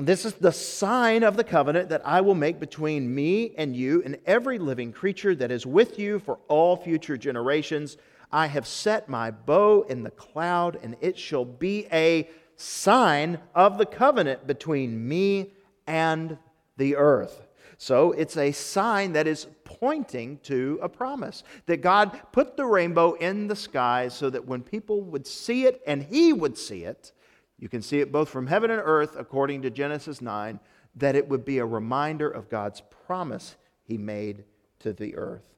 this 0.06 0.26
is 0.26 0.34
the 0.34 0.52
sign 0.52 1.24
of 1.24 1.38
the 1.38 1.44
covenant 1.44 1.90
that 1.90 2.06
I 2.06 2.22
will 2.22 2.36
make 2.36 2.60
between 2.60 3.14
me 3.14 3.56
and 3.58 3.76
you 3.76 4.04
and 4.06 4.20
every 4.28 4.60
living 4.60 4.92
creature 4.92 5.34
that 5.36 5.50
is 5.50 5.66
with 5.66 5.98
you 5.98 6.20
for 6.20 6.38
all 6.48 6.78
future 6.78 7.18
generations. 7.18 7.98
I 8.32 8.46
have 8.46 8.68
set 8.68 9.10
my 9.10 9.32
bow 9.32 9.88
in 9.90 10.04
the 10.04 10.12
cloud, 10.12 10.78
and 10.84 10.96
it 11.02 11.18
shall 11.18 11.46
be 11.46 11.88
a 11.92 12.30
sign 12.58 13.40
of 13.56 13.80
the 13.80 13.88
covenant 13.88 14.46
between 14.46 15.08
me 15.08 15.54
and 15.88 16.38
the 16.78 16.96
earth. 16.96 17.48
So 17.80 18.12
it's 18.12 18.38
a 18.38 18.52
sign 18.52 19.14
that 19.14 19.26
is 19.26 19.48
pointing 19.64 20.38
to 20.44 20.80
a 20.82 20.90
promise 20.90 21.44
that 21.66 21.82
God 21.82 22.20
put 22.32 22.56
the 22.56 22.66
rainbow 22.66 23.14
in 23.14 23.48
the 23.48 23.56
sky 23.56 24.10
so 24.10 24.30
that 24.30 24.46
when 24.46 24.62
people 24.62 25.02
would 25.02 25.26
see 25.26 25.66
it 25.66 25.82
and 25.88 26.04
He 26.04 26.34
would 26.34 26.58
see 26.58 26.84
it, 26.84 27.14
you 27.60 27.70
can 27.70 27.82
see 27.82 28.00
it 28.00 28.12
both 28.12 28.30
from 28.30 28.48
heaven 28.48 28.72
and 28.72 28.82
earth, 28.84 29.16
according 29.18 29.64
to 29.64 29.70
Genesis 29.70 30.22
9, 30.22 30.60
that 30.96 31.16
it 31.16 31.28
would 31.28 31.46
be 31.46 31.58
a 31.58 31.66
reminder 31.66 32.30
of 32.30 32.50
God's 32.50 32.82
promise 33.06 33.56
He 33.84 33.98
made 33.98 34.44
to 34.80 34.94
the 34.94 35.16
earth. 35.16 35.50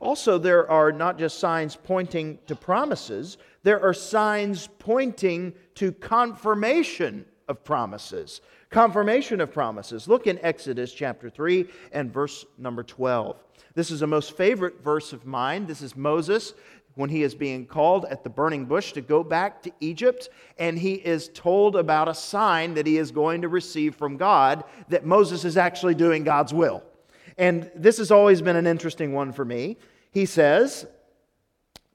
Also, 0.00 0.38
there 0.38 0.68
are 0.70 0.90
not 0.90 1.18
just 1.18 1.38
signs 1.38 1.76
pointing 1.76 2.38
to 2.46 2.56
promises, 2.56 3.38
there 3.62 3.80
are 3.80 3.94
signs 3.94 4.68
pointing 4.78 5.52
to 5.74 5.92
confirmation 5.92 7.24
of 7.48 7.64
promises. 7.64 8.40
Confirmation 8.70 9.40
of 9.40 9.52
promises. 9.52 10.08
Look 10.08 10.26
in 10.26 10.38
Exodus 10.42 10.92
chapter 10.92 11.30
3 11.30 11.66
and 11.92 12.12
verse 12.12 12.44
number 12.58 12.82
12. 12.82 13.36
This 13.74 13.90
is 13.90 14.02
a 14.02 14.06
most 14.06 14.36
favorite 14.36 14.82
verse 14.82 15.12
of 15.12 15.24
mine. 15.24 15.66
This 15.66 15.80
is 15.80 15.96
Moses 15.96 16.52
when 16.98 17.10
he 17.10 17.22
is 17.22 17.32
being 17.32 17.64
called 17.64 18.06
at 18.06 18.24
the 18.24 18.28
burning 18.28 18.64
bush 18.64 18.90
to 18.92 19.00
go 19.00 19.22
back 19.22 19.62
to 19.62 19.70
Egypt, 19.78 20.30
and 20.58 20.76
he 20.76 20.94
is 20.94 21.28
told 21.32 21.76
about 21.76 22.08
a 22.08 22.14
sign 22.14 22.74
that 22.74 22.88
he 22.88 22.96
is 22.96 23.12
going 23.12 23.40
to 23.40 23.48
receive 23.48 23.94
from 23.94 24.16
God 24.16 24.64
that 24.88 25.06
Moses 25.06 25.44
is 25.44 25.56
actually 25.56 25.94
doing 25.94 26.24
God's 26.24 26.52
will. 26.52 26.82
And 27.36 27.70
this 27.76 27.98
has 27.98 28.10
always 28.10 28.42
been 28.42 28.56
an 28.56 28.66
interesting 28.66 29.12
one 29.12 29.30
for 29.30 29.44
me. 29.44 29.76
He 30.10 30.26
says, 30.26 30.86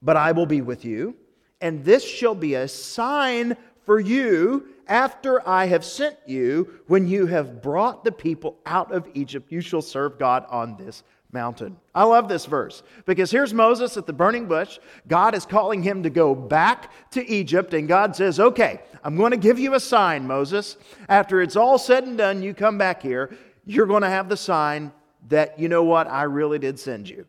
But 0.00 0.16
I 0.16 0.32
will 0.32 0.46
be 0.46 0.62
with 0.62 0.86
you, 0.86 1.16
and 1.60 1.84
this 1.84 2.02
shall 2.02 2.34
be 2.34 2.54
a 2.54 2.66
sign 2.66 3.58
for 3.84 4.00
you 4.00 4.66
after 4.86 5.46
I 5.46 5.66
have 5.66 5.84
sent 5.84 6.16
you, 6.26 6.80
when 6.86 7.06
you 7.06 7.26
have 7.26 7.60
brought 7.60 8.04
the 8.04 8.12
people 8.12 8.56
out 8.64 8.90
of 8.90 9.06
Egypt, 9.12 9.52
you 9.52 9.60
shall 9.60 9.82
serve 9.82 10.18
God 10.18 10.46
on 10.48 10.78
this 10.78 11.02
mountain. 11.34 11.76
I 11.94 12.04
love 12.04 12.28
this 12.28 12.46
verse 12.46 12.82
because 13.04 13.30
here's 13.30 13.52
Moses 13.52 13.98
at 13.98 14.06
the 14.06 14.14
burning 14.14 14.46
bush. 14.46 14.78
God 15.06 15.34
is 15.34 15.44
calling 15.44 15.82
him 15.82 16.02
to 16.04 16.10
go 16.10 16.34
back 16.34 16.90
to 17.10 17.28
Egypt, 17.28 17.74
and 17.74 17.86
God 17.86 18.16
says, 18.16 18.40
Okay, 18.40 18.80
I'm 19.02 19.16
going 19.16 19.32
to 19.32 19.36
give 19.36 19.58
you 19.58 19.74
a 19.74 19.80
sign, 19.80 20.26
Moses. 20.26 20.78
After 21.10 21.42
it's 21.42 21.56
all 21.56 21.76
said 21.76 22.04
and 22.04 22.16
done, 22.16 22.42
you 22.42 22.54
come 22.54 22.78
back 22.78 23.02
here. 23.02 23.36
You're 23.66 23.86
going 23.86 24.02
to 24.02 24.08
have 24.08 24.30
the 24.30 24.36
sign 24.36 24.92
that, 25.28 25.58
you 25.58 25.68
know 25.68 25.82
what, 25.82 26.06
I 26.06 26.22
really 26.22 26.58
did 26.58 26.78
send 26.78 27.08
you. 27.08 27.26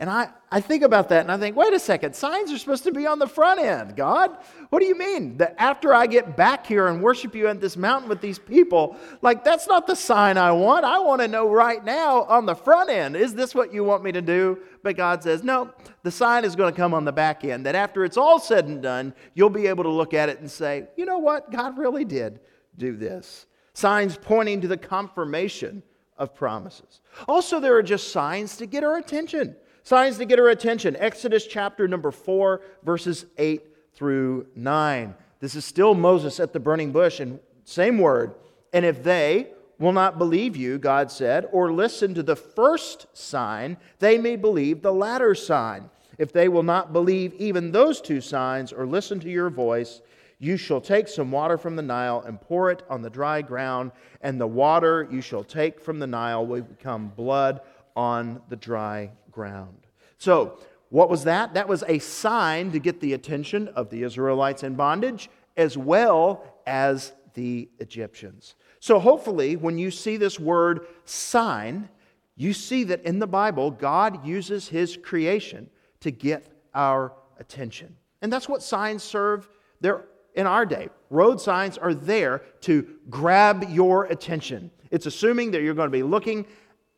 And 0.00 0.08
I, 0.08 0.30
I 0.50 0.62
think 0.62 0.82
about 0.82 1.10
that 1.10 1.20
and 1.20 1.30
I 1.30 1.36
think, 1.36 1.56
wait 1.56 1.74
a 1.74 1.78
second, 1.78 2.16
signs 2.16 2.50
are 2.50 2.56
supposed 2.56 2.84
to 2.84 2.90
be 2.90 3.06
on 3.06 3.18
the 3.18 3.26
front 3.26 3.60
end, 3.60 3.96
God. 3.96 4.34
What 4.70 4.80
do 4.80 4.86
you 4.86 4.96
mean? 4.96 5.36
That 5.36 5.54
after 5.58 5.92
I 5.92 6.06
get 6.06 6.38
back 6.38 6.66
here 6.66 6.86
and 6.86 7.02
worship 7.02 7.34
you 7.34 7.48
at 7.48 7.60
this 7.60 7.76
mountain 7.76 8.08
with 8.08 8.22
these 8.22 8.38
people, 8.38 8.96
like 9.20 9.44
that's 9.44 9.68
not 9.68 9.86
the 9.86 9.94
sign 9.94 10.38
I 10.38 10.52
want. 10.52 10.86
I 10.86 10.98
want 11.00 11.20
to 11.20 11.28
know 11.28 11.50
right 11.50 11.84
now 11.84 12.22
on 12.22 12.46
the 12.46 12.54
front 12.54 12.88
end, 12.88 13.14
is 13.14 13.34
this 13.34 13.54
what 13.54 13.74
you 13.74 13.84
want 13.84 14.02
me 14.02 14.10
to 14.12 14.22
do? 14.22 14.60
But 14.82 14.96
God 14.96 15.22
says, 15.22 15.44
no, 15.44 15.70
the 16.02 16.10
sign 16.10 16.46
is 16.46 16.56
going 16.56 16.72
to 16.72 16.76
come 16.76 16.94
on 16.94 17.04
the 17.04 17.12
back 17.12 17.44
end. 17.44 17.66
That 17.66 17.74
after 17.74 18.02
it's 18.02 18.16
all 18.16 18.40
said 18.40 18.68
and 18.68 18.82
done, 18.82 19.12
you'll 19.34 19.50
be 19.50 19.66
able 19.66 19.84
to 19.84 19.90
look 19.90 20.14
at 20.14 20.30
it 20.30 20.40
and 20.40 20.50
say, 20.50 20.88
you 20.96 21.04
know 21.04 21.18
what? 21.18 21.52
God 21.52 21.76
really 21.76 22.06
did 22.06 22.40
do 22.78 22.96
this. 22.96 23.44
Signs 23.74 24.16
pointing 24.16 24.62
to 24.62 24.68
the 24.68 24.78
confirmation 24.78 25.82
of 26.16 26.34
promises. 26.34 27.02
Also, 27.28 27.60
there 27.60 27.76
are 27.76 27.82
just 27.82 28.12
signs 28.12 28.56
to 28.56 28.64
get 28.64 28.82
our 28.82 28.96
attention. 28.96 29.56
Signs 29.82 30.18
to 30.18 30.24
get 30.24 30.38
our 30.38 30.48
attention. 30.48 30.96
Exodus 30.96 31.46
chapter 31.46 31.88
number 31.88 32.10
4, 32.10 32.60
verses 32.82 33.26
8 33.38 33.62
through 33.94 34.46
9. 34.54 35.14
This 35.40 35.54
is 35.54 35.64
still 35.64 35.94
Moses 35.94 36.38
at 36.38 36.52
the 36.52 36.60
burning 36.60 36.92
bush, 36.92 37.20
and 37.20 37.40
same 37.64 37.98
word. 37.98 38.34
And 38.72 38.84
if 38.84 39.02
they 39.02 39.48
will 39.78 39.92
not 39.92 40.18
believe 40.18 40.56
you, 40.56 40.78
God 40.78 41.10
said, 41.10 41.48
or 41.50 41.72
listen 41.72 42.14
to 42.14 42.22
the 42.22 42.36
first 42.36 43.06
sign, 43.14 43.78
they 43.98 44.18
may 44.18 44.36
believe 44.36 44.82
the 44.82 44.92
latter 44.92 45.34
sign. 45.34 45.88
If 46.18 46.32
they 46.32 46.48
will 46.48 46.62
not 46.62 46.92
believe 46.92 47.32
even 47.34 47.72
those 47.72 48.00
two 48.02 48.20
signs 48.20 48.72
or 48.72 48.86
listen 48.86 49.18
to 49.20 49.30
your 49.30 49.48
voice, 49.48 50.02
you 50.38 50.58
shall 50.58 50.80
take 50.80 51.08
some 51.08 51.30
water 51.30 51.56
from 51.56 51.76
the 51.76 51.82
Nile 51.82 52.22
and 52.26 52.40
pour 52.40 52.70
it 52.70 52.82
on 52.90 53.00
the 53.00 53.10
dry 53.10 53.40
ground, 53.40 53.92
and 54.20 54.38
the 54.38 54.46
water 54.46 55.08
you 55.10 55.22
shall 55.22 55.44
take 55.44 55.80
from 55.80 55.98
the 55.98 56.06
Nile 56.06 56.46
will 56.46 56.62
become 56.62 57.08
blood 57.08 57.60
on 57.96 58.42
the 58.48 58.56
dry 58.56 59.10
ground. 59.30 59.86
So, 60.18 60.58
what 60.90 61.08
was 61.08 61.24
that? 61.24 61.54
That 61.54 61.68
was 61.68 61.84
a 61.86 62.00
sign 62.00 62.72
to 62.72 62.80
get 62.80 63.00
the 63.00 63.12
attention 63.12 63.68
of 63.68 63.90
the 63.90 64.02
Israelites 64.02 64.64
in 64.64 64.74
bondage 64.74 65.30
as 65.56 65.78
well 65.78 66.44
as 66.66 67.12
the 67.34 67.68
Egyptians. 67.78 68.56
So, 68.80 68.98
hopefully, 68.98 69.56
when 69.56 69.78
you 69.78 69.90
see 69.90 70.16
this 70.16 70.40
word 70.40 70.86
sign, 71.04 71.88
you 72.36 72.52
see 72.52 72.84
that 72.84 73.04
in 73.04 73.18
the 73.18 73.26
Bible, 73.26 73.70
God 73.70 74.26
uses 74.26 74.68
his 74.68 74.96
creation 74.96 75.68
to 76.00 76.10
get 76.10 76.46
our 76.74 77.12
attention. 77.38 77.94
And 78.22 78.32
that's 78.32 78.48
what 78.48 78.62
signs 78.62 79.02
serve 79.02 79.48
there 79.80 80.04
in 80.34 80.46
our 80.46 80.64
day. 80.64 80.88
Road 81.10 81.40
signs 81.40 81.78
are 81.78 81.94
there 81.94 82.42
to 82.62 82.86
grab 83.08 83.66
your 83.68 84.04
attention. 84.04 84.70
It's 84.90 85.06
assuming 85.06 85.50
that 85.52 85.62
you're 85.62 85.74
going 85.74 85.88
to 85.88 85.92
be 85.96 86.02
looking 86.02 86.46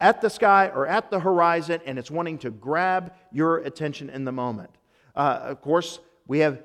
at 0.02 0.20
the 0.20 0.28
sky 0.28 0.70
or 0.74 0.86
at 0.86 1.10
the 1.10 1.20
horizon, 1.20 1.80
and 1.86 1.96
it's 1.96 2.10
wanting 2.10 2.36
to 2.36 2.50
grab 2.50 3.14
your 3.30 3.58
attention 3.58 4.10
in 4.10 4.24
the 4.24 4.32
moment. 4.32 4.70
Uh, 5.14 5.38
of 5.42 5.62
course, 5.62 6.00
we 6.26 6.40
have 6.40 6.64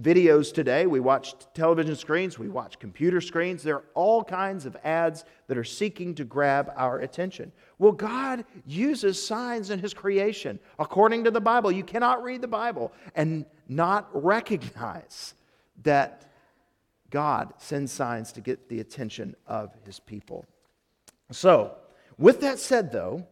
videos 0.00 0.54
today. 0.54 0.86
We 0.86 1.00
watch 1.00 1.34
television 1.52 1.96
screens, 1.96 2.38
we 2.38 2.48
watch 2.48 2.78
computer 2.78 3.20
screens. 3.20 3.64
There 3.64 3.76
are 3.76 3.84
all 3.94 4.22
kinds 4.22 4.66
of 4.66 4.76
ads 4.84 5.24
that 5.48 5.58
are 5.58 5.64
seeking 5.64 6.14
to 6.14 6.24
grab 6.24 6.72
our 6.76 7.00
attention. 7.00 7.50
Well, 7.78 7.92
God 7.92 8.44
uses 8.66 9.24
signs 9.26 9.70
in 9.70 9.80
His 9.80 9.92
creation. 9.92 10.60
According 10.78 11.24
to 11.24 11.32
the 11.32 11.40
Bible, 11.40 11.72
you 11.72 11.82
cannot 11.82 12.22
read 12.22 12.40
the 12.40 12.48
Bible 12.48 12.92
and 13.16 13.46
not 13.68 14.08
recognize 14.12 15.34
that 15.82 16.30
God 17.10 17.52
sends 17.56 17.90
signs 17.90 18.30
to 18.32 18.40
get 18.40 18.68
the 18.68 18.78
attention 18.78 19.34
of 19.48 19.74
His 19.84 19.98
people. 19.98 20.46
So, 21.32 21.74
with 22.18 22.40
that 22.40 22.58
said, 22.58 22.92
though, 22.92 23.26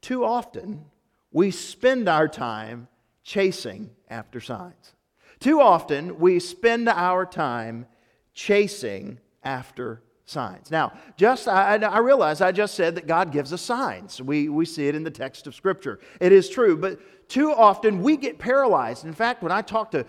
too 0.00 0.24
often 0.24 0.84
we 1.32 1.50
spend 1.50 2.08
our 2.08 2.28
time 2.28 2.88
chasing 3.22 3.90
after 4.08 4.40
signs. 4.40 4.94
Too 5.38 5.60
often 5.60 6.18
we 6.18 6.38
spend 6.38 6.88
our 6.88 7.24
time 7.24 7.86
chasing 8.34 9.18
after 9.42 10.02
signs. 10.24 10.70
Now, 10.70 10.92
just 11.16 11.48
I, 11.48 11.76
I, 11.76 11.98
realize 11.98 12.40
I 12.40 12.52
just 12.52 12.74
said 12.74 12.94
that 12.94 13.06
God 13.06 13.32
gives 13.32 13.52
us 13.52 13.60
signs. 13.60 14.20
We, 14.20 14.48
we 14.48 14.64
see 14.64 14.86
it 14.86 14.94
in 14.94 15.02
the 15.02 15.10
text 15.10 15.46
of 15.46 15.54
Scripture. 15.54 15.98
It 16.20 16.32
is 16.32 16.48
true, 16.48 16.76
but 16.76 17.28
too 17.28 17.52
often 17.52 18.02
we 18.02 18.16
get 18.16 18.38
paralyzed. 18.38 19.04
In 19.04 19.12
fact, 19.12 19.42
when 19.42 19.52
I 19.52 19.62
talk 19.62 19.90
to 19.92 20.06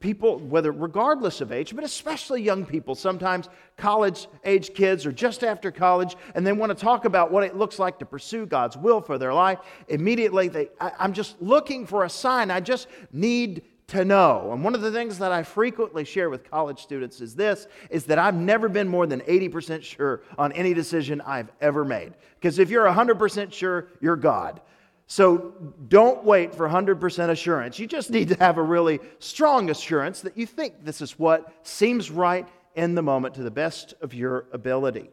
people, 0.00 0.38
whether 0.38 0.72
regardless 0.72 1.40
of 1.40 1.52
age, 1.52 1.74
but 1.74 1.84
especially 1.84 2.42
young 2.42 2.64
people, 2.64 2.94
sometimes 2.94 3.48
college 3.76 4.26
age 4.44 4.74
kids 4.74 5.06
or 5.06 5.12
just 5.12 5.44
after 5.44 5.70
college, 5.70 6.16
and 6.34 6.46
they 6.46 6.52
want 6.52 6.70
to 6.70 6.82
talk 6.82 7.04
about 7.04 7.30
what 7.30 7.44
it 7.44 7.56
looks 7.56 7.78
like 7.78 7.98
to 7.98 8.06
pursue 8.06 8.46
God's 8.46 8.76
will 8.76 9.00
for 9.00 9.18
their 9.18 9.34
life. 9.34 9.58
Immediately, 9.88 10.48
they, 10.48 10.68
I, 10.80 10.92
I'm 10.98 11.12
just 11.12 11.40
looking 11.40 11.86
for 11.86 12.04
a 12.04 12.10
sign. 12.10 12.50
I 12.50 12.60
just 12.60 12.88
need 13.12 13.62
to 13.88 14.04
know. 14.04 14.50
And 14.52 14.64
one 14.64 14.74
of 14.74 14.80
the 14.80 14.90
things 14.90 15.18
that 15.18 15.32
I 15.32 15.42
frequently 15.42 16.04
share 16.04 16.30
with 16.30 16.48
college 16.50 16.82
students 16.82 17.20
is 17.20 17.34
this 17.34 17.66
is 17.90 18.04
that 18.06 18.18
I've 18.18 18.34
never 18.34 18.68
been 18.68 18.88
more 18.88 19.06
than 19.06 19.20
80% 19.20 19.82
sure 19.82 20.22
on 20.38 20.52
any 20.52 20.72
decision 20.72 21.20
I've 21.20 21.50
ever 21.60 21.84
made. 21.84 22.14
Because 22.36 22.58
if 22.58 22.70
you're 22.70 22.86
100% 22.86 23.52
sure, 23.52 23.88
you're 24.00 24.16
God. 24.16 24.60
So 25.06 25.54
don't 25.88 26.24
wait 26.24 26.54
for 26.54 26.68
100% 26.68 27.28
assurance. 27.28 27.78
You 27.78 27.86
just 27.86 28.10
need 28.10 28.28
to 28.28 28.36
have 28.36 28.56
a 28.56 28.62
really 28.62 29.00
strong 29.18 29.70
assurance 29.70 30.22
that 30.22 30.36
you 30.36 30.46
think 30.46 30.84
this 30.84 31.00
is 31.00 31.18
what 31.18 31.52
seems 31.62 32.10
right 32.10 32.48
in 32.74 32.94
the 32.94 33.02
moment 33.02 33.34
to 33.34 33.42
the 33.42 33.50
best 33.50 33.94
of 34.00 34.14
your 34.14 34.46
ability. 34.52 35.10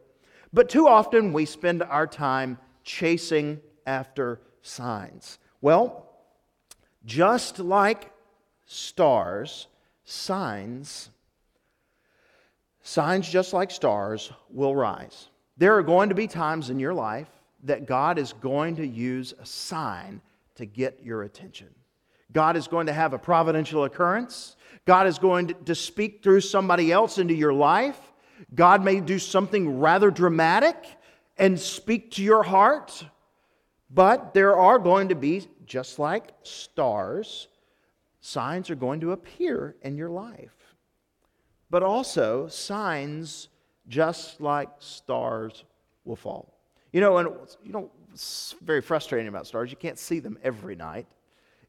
But 0.52 0.68
too 0.68 0.88
often 0.88 1.32
we 1.32 1.44
spend 1.44 1.82
our 1.82 2.06
time 2.06 2.58
chasing 2.84 3.60
after 3.86 4.40
signs. 4.62 5.38
Well, 5.60 6.08
just 7.04 7.58
like 7.58 8.12
stars, 8.66 9.66
signs, 10.04 11.10
signs 12.82 13.28
just 13.28 13.52
like 13.52 13.70
stars 13.70 14.32
will 14.50 14.74
rise. 14.74 15.28
There 15.56 15.76
are 15.76 15.82
going 15.82 16.08
to 16.08 16.14
be 16.14 16.26
times 16.26 16.70
in 16.70 16.80
your 16.80 16.94
life 16.94 17.28
that 17.62 17.86
God 17.86 18.18
is 18.18 18.32
going 18.32 18.76
to 18.76 18.86
use 18.86 19.34
a 19.40 19.46
sign 19.46 20.20
to 20.56 20.66
get 20.66 21.00
your 21.02 21.22
attention. 21.22 21.68
God 22.32 22.56
is 22.56 22.66
going 22.66 22.86
to 22.86 22.92
have 22.92 23.12
a 23.12 23.18
providential 23.18 23.84
occurrence. 23.84 24.56
God 24.84 25.06
is 25.06 25.18
going 25.18 25.48
to, 25.66 25.74
speak 25.74 26.22
through 26.22 26.40
somebody 26.40 26.90
else 26.90 27.18
into 27.18 27.34
your 27.34 27.52
life. 27.52 28.00
God 28.54 28.82
may 28.84 29.00
do 29.00 29.18
something 29.18 29.78
rather 29.78 30.10
dramatic 30.10 30.76
and 31.36 31.58
speak 31.60 32.10
to 32.12 32.22
your 32.22 32.42
heart. 32.42 33.04
But 33.90 34.32
there 34.34 34.56
are 34.56 34.78
going 34.78 35.08
to 35.10 35.14
be, 35.14 35.46
just 35.66 35.98
like 35.98 36.32
stars, 36.42 37.48
signs 38.20 38.70
are 38.70 38.74
going 38.74 39.00
to 39.00 39.12
appear 39.12 39.76
in 39.82 39.96
your 39.96 40.10
life. 40.10 40.74
but 41.72 41.82
also 41.82 42.46
signs 42.48 43.48
just 43.88 44.42
like 44.42 44.68
stars 44.78 45.64
will 46.04 46.14
fall. 46.14 46.51
You 46.92 47.00
know, 47.00 47.18
and 47.18 47.28
you 47.64 47.72
know, 47.72 47.90
it's 48.12 48.54
very 48.62 48.82
frustrating 48.82 49.28
about 49.28 49.46
stars. 49.46 49.70
You 49.70 49.76
can't 49.76 49.98
see 49.98 50.20
them 50.20 50.38
every 50.42 50.76
night. 50.76 51.06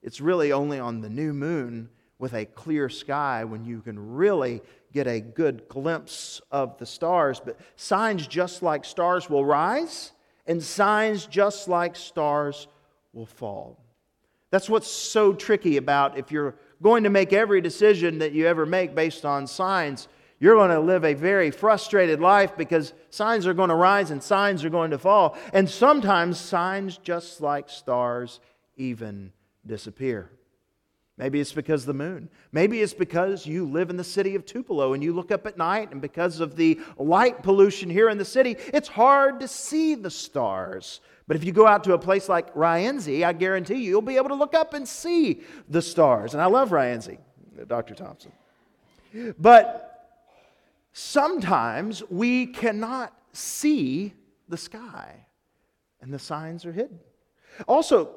It's 0.01 0.19
really 0.19 0.51
only 0.51 0.79
on 0.79 1.01
the 1.01 1.09
new 1.09 1.33
moon 1.33 1.89
with 2.19 2.33
a 2.33 2.45
clear 2.45 2.89
sky 2.89 3.43
when 3.45 3.63
you 3.65 3.81
can 3.81 4.13
really 4.15 4.61
get 4.91 5.07
a 5.07 5.19
good 5.19 5.67
glimpse 5.67 6.41
of 6.51 6.77
the 6.77 6.85
stars. 6.85 7.41
But 7.43 7.57
signs 7.77 8.27
just 8.27 8.61
like 8.61 8.85
stars 8.85 9.29
will 9.29 9.45
rise, 9.45 10.11
and 10.45 10.61
signs 10.61 11.25
just 11.25 11.67
like 11.67 11.95
stars 11.95 12.67
will 13.13 13.25
fall. 13.25 13.79
That's 14.51 14.69
what's 14.69 14.87
so 14.87 15.33
tricky 15.33 15.77
about 15.77 16.17
if 16.17 16.31
you're 16.31 16.55
going 16.81 17.03
to 17.05 17.09
make 17.09 17.33
every 17.33 17.61
decision 17.61 18.19
that 18.19 18.33
you 18.33 18.45
ever 18.45 18.65
make 18.65 18.93
based 18.93 19.25
on 19.25 19.47
signs, 19.47 20.07
you're 20.39 20.55
going 20.55 20.71
to 20.71 20.79
live 20.79 21.05
a 21.05 21.13
very 21.13 21.51
frustrated 21.51 22.19
life 22.19 22.57
because 22.57 22.93
signs 23.09 23.47
are 23.47 23.53
going 23.53 23.69
to 23.69 23.75
rise 23.75 24.11
and 24.11 24.21
signs 24.21 24.65
are 24.65 24.69
going 24.69 24.91
to 24.91 24.97
fall. 24.97 25.37
And 25.53 25.69
sometimes 25.69 26.39
signs, 26.39 26.97
just 26.97 27.41
like 27.41 27.69
stars, 27.69 28.39
even 28.75 29.31
disappear. 29.65 30.29
Maybe 31.15 31.39
it's 31.39 31.53
because 31.53 31.83
of 31.83 31.87
the 31.87 31.93
moon. 31.93 32.27
Maybe 32.51 32.81
it's 32.81 32.93
because 32.93 33.45
you 33.45 33.65
live 33.65 33.91
in 33.91 33.97
the 33.97 34.03
city 34.03 34.33
of 34.33 34.45
Tupelo 34.45 34.93
and 34.93 35.03
you 35.03 35.13
look 35.13 35.31
up 35.31 35.45
at 35.45 35.57
night, 35.57 35.91
and 35.91 36.01
because 36.01 36.39
of 36.39 36.55
the 36.55 36.79
light 36.97 37.43
pollution 37.43 37.89
here 37.89 38.09
in 38.09 38.17
the 38.17 38.25
city, 38.25 38.57
it's 38.73 38.87
hard 38.87 39.39
to 39.41 39.47
see 39.47 39.93
the 39.93 40.09
stars. 40.09 41.01
But 41.27 41.37
if 41.37 41.43
you 41.43 41.51
go 41.51 41.67
out 41.67 41.83
to 41.83 41.93
a 41.93 41.99
place 41.99 42.27
like 42.27 42.53
Rienzi, 42.55 43.23
I 43.23 43.31
guarantee 43.33 43.75
you, 43.75 43.91
you'll 43.91 44.01
be 44.01 44.17
able 44.17 44.29
to 44.29 44.35
look 44.35 44.55
up 44.55 44.73
and 44.73 44.87
see 44.87 45.41
the 45.69 45.81
stars. 45.81 46.33
And 46.33 46.41
I 46.41 46.47
love 46.47 46.71
Rienzi, 46.71 47.19
Dr. 47.67 47.93
Thompson. 47.93 48.31
But 49.37 49.92
sometimes 50.93 52.03
we 52.09 52.45
cannot 52.47 53.13
see 53.33 54.13
the 54.47 54.57
sky, 54.57 55.25
and 56.01 56.13
the 56.13 56.19
signs 56.19 56.65
are 56.65 56.71
hidden. 56.71 56.99
Also, 57.67 58.15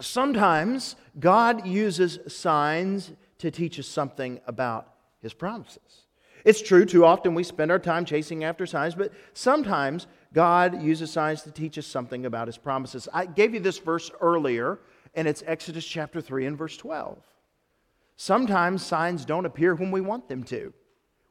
sometimes 0.00 0.96
God 1.18 1.66
uses 1.66 2.18
signs 2.26 3.12
to 3.38 3.50
teach 3.50 3.78
us 3.78 3.86
something 3.86 4.40
about 4.46 4.88
his 5.20 5.32
promises. 5.32 6.06
It's 6.44 6.60
true, 6.60 6.84
too 6.84 7.06
often 7.06 7.34
we 7.34 7.42
spend 7.42 7.70
our 7.70 7.78
time 7.78 8.04
chasing 8.04 8.44
after 8.44 8.66
signs, 8.66 8.94
but 8.94 9.12
sometimes 9.32 10.06
God 10.34 10.82
uses 10.82 11.10
signs 11.10 11.42
to 11.42 11.50
teach 11.50 11.78
us 11.78 11.86
something 11.86 12.26
about 12.26 12.48
his 12.48 12.58
promises. 12.58 13.08
I 13.14 13.24
gave 13.24 13.54
you 13.54 13.60
this 13.60 13.78
verse 13.78 14.10
earlier, 14.20 14.80
and 15.14 15.26
it's 15.26 15.42
Exodus 15.46 15.86
chapter 15.86 16.20
3 16.20 16.46
and 16.46 16.58
verse 16.58 16.76
12. 16.76 17.18
Sometimes 18.16 18.84
signs 18.84 19.24
don't 19.24 19.46
appear 19.46 19.74
when 19.74 19.90
we 19.90 20.02
want 20.02 20.28
them 20.28 20.44
to. 20.44 20.74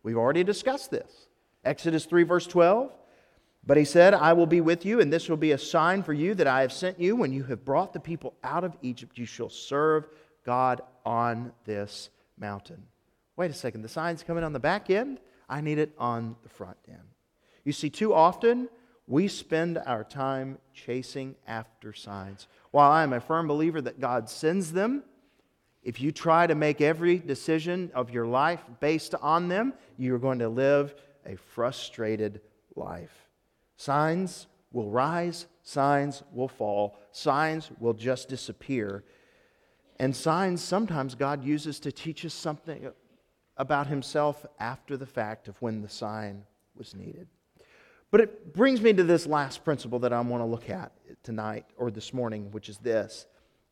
We've 0.03 0.17
already 0.17 0.43
discussed 0.43 0.91
this. 0.91 1.27
Exodus 1.63 2.05
3, 2.05 2.23
verse 2.23 2.45
12 2.45 2.91
but 3.65 3.77
he 3.77 3.85
said, 3.85 4.13
I 4.13 4.33
will 4.33 4.45
be 4.45 4.61
with 4.61 4.85
you, 4.85 4.99
and 4.99 5.11
this 5.11 5.29
will 5.29 5.37
be 5.37 5.53
a 5.53 5.57
sign 5.57 6.03
for 6.03 6.11
you 6.11 6.35
that 6.35 6.47
I 6.47 6.61
have 6.61 6.73
sent 6.73 6.99
you. 6.99 7.15
When 7.15 7.31
you 7.31 7.43
have 7.45 7.63
brought 7.63 7.93
the 7.93 7.99
people 7.99 8.33
out 8.43 8.65
of 8.65 8.75
Egypt, 8.81 9.17
you 9.17 9.25
shall 9.25 9.49
serve 9.49 10.07
God 10.45 10.81
on 11.05 11.53
this 11.63 12.09
mountain. 12.37 12.83
Wait 13.37 13.51
a 13.51 13.53
second, 13.53 13.81
the 13.81 13.89
sign's 13.89 14.21
coming 14.21 14.43
on 14.43 14.53
the 14.53 14.59
back 14.59 14.89
end? 14.89 15.19
I 15.47 15.61
need 15.61 15.77
it 15.77 15.93
on 15.97 16.35
the 16.43 16.49
front 16.49 16.77
end. 16.89 16.99
You 17.63 17.71
see, 17.71 17.89
too 17.89 18.13
often 18.13 18.67
we 19.07 19.29
spend 19.29 19.77
our 19.77 20.03
time 20.03 20.57
chasing 20.73 21.35
after 21.47 21.93
signs. 21.93 22.47
While 22.71 22.91
I 22.91 23.03
am 23.03 23.13
a 23.13 23.21
firm 23.21 23.47
believer 23.47 23.81
that 23.81 23.99
God 23.99 24.29
sends 24.29 24.73
them, 24.73 25.03
if 25.83 25.99
you 25.99 26.11
try 26.11 26.47
to 26.47 26.55
make 26.55 26.79
every 26.79 27.17
decision 27.17 27.91
of 27.93 28.09
your 28.09 28.25
life 28.25 28.63
based 28.79 29.15
on 29.21 29.49
them, 29.49 29.73
you 29.97 30.15
are 30.15 30.19
going 30.19 30.39
to 30.39 30.49
live 30.49 30.95
a 31.25 31.35
frustrated 31.35 32.41
life. 32.75 33.27
Signs 33.75 34.47
will 34.71 34.89
rise, 34.89 35.45
signs 35.61 36.23
will 36.31 36.47
fall, 36.47 36.97
signs 37.11 37.69
will 37.79 37.93
just 37.93 38.29
disappear. 38.29 39.03
And 39.99 40.15
signs 40.15 40.61
sometimes 40.61 41.15
God 41.15 41.43
uses 41.43 41.79
to 41.81 41.91
teach 41.91 42.25
us 42.25 42.33
something 42.33 42.89
about 43.57 43.87
Himself 43.87 44.45
after 44.59 44.97
the 44.97 45.05
fact 45.05 45.47
of 45.47 45.61
when 45.61 45.81
the 45.81 45.89
sign 45.89 46.43
was 46.75 46.95
needed. 46.95 47.27
But 48.09 48.21
it 48.21 48.53
brings 48.53 48.81
me 48.81 48.93
to 48.93 49.03
this 49.03 49.25
last 49.25 49.63
principle 49.65 49.99
that 49.99 50.13
I 50.13 50.21
want 50.21 50.41
to 50.41 50.45
look 50.45 50.69
at 50.69 50.91
tonight 51.23 51.65
or 51.77 51.91
this 51.91 52.13
morning, 52.13 52.51
which 52.51 52.69
is 52.69 52.77
this 52.77 53.25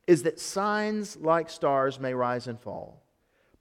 is 0.07 0.23
that 0.23 0.39
signs 0.39 1.17
like 1.17 1.49
stars 1.49 1.99
may 1.99 2.13
rise 2.13 2.47
and 2.47 2.59
fall, 2.59 3.03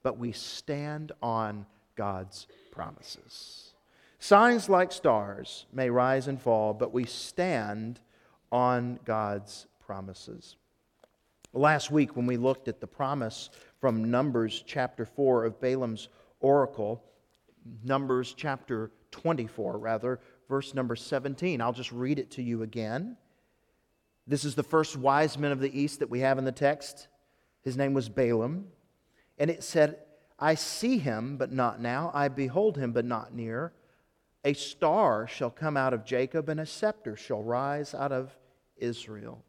but 0.03 0.19
we 0.19 0.33
stand 0.33 1.13
on 1.23 1.67
God's 1.97 2.47
promises. 2.71 3.75
Signs 4.19 4.69
like 4.69 4.93
stars 4.93 5.67
may 5.73 5.91
rise 5.91 6.29
and 6.29 6.41
fall, 6.41 6.75
but 6.75 6.93
we 6.93 7.05
stand 7.05 8.01
on 8.53 8.99
God's 9.05 9.67
promises. 9.85 10.57
Last 11.53 11.91
week, 11.91 12.17
when 12.17 12.27
we 12.27 12.37
looked 12.37 12.69
at 12.69 12.81
the 12.81 12.87
promise 12.87 13.51
from 13.81 14.11
Numbers 14.11 14.63
chapter 14.67 15.05
4 15.05 15.45
of 15.45 15.61
Balaam's 15.61 16.09
oracle, 16.41 17.03
Numbers 17.83 18.35
chapter 18.37 18.91
24, 19.11 19.79
rather, 19.79 20.21
verse 20.49 20.75
number 20.75 20.97
17, 20.97 21.61
I'll 21.61 21.73
just 21.73 21.93
read 21.93 22.19
it 22.19 22.31
to 22.33 22.43
you 22.43 22.63
again. 22.63 23.17
This 24.31 24.45
is 24.45 24.55
the 24.55 24.63
first 24.63 24.97
wise 24.97 25.37
man 25.37 25.51
of 25.51 25.59
the 25.59 25.77
east 25.77 25.99
that 25.99 26.09
we 26.09 26.21
have 26.21 26.39
in 26.39 26.45
the 26.45 26.53
text. 26.53 27.09
His 27.63 27.77
name 27.77 27.95
was 27.95 28.09
Balaam. 28.09 28.69
And 29.39 29.51
it 29.51 29.65
said, 29.65 29.99
I 30.39 30.55
see 30.55 30.99
him, 30.99 31.37
but 31.37 31.51
not 31.51 31.81
now. 31.81 32.13
I 32.15 32.29
behold 32.29 32.77
him, 32.77 32.93
but 32.93 33.05
not 33.05 33.35
near. 33.35 33.73
A 34.45 34.53
star 34.53 35.27
shall 35.27 35.51
come 35.51 35.77
out 35.77 35.93
of 35.93 36.05
Jacob, 36.05 36.49
and 36.49 36.61
a 36.61 36.65
scepter 36.65 37.17
shall 37.17 37.43
rise 37.43 37.93
out 37.93 38.13
of 38.13 38.31
Israel. 38.77 39.43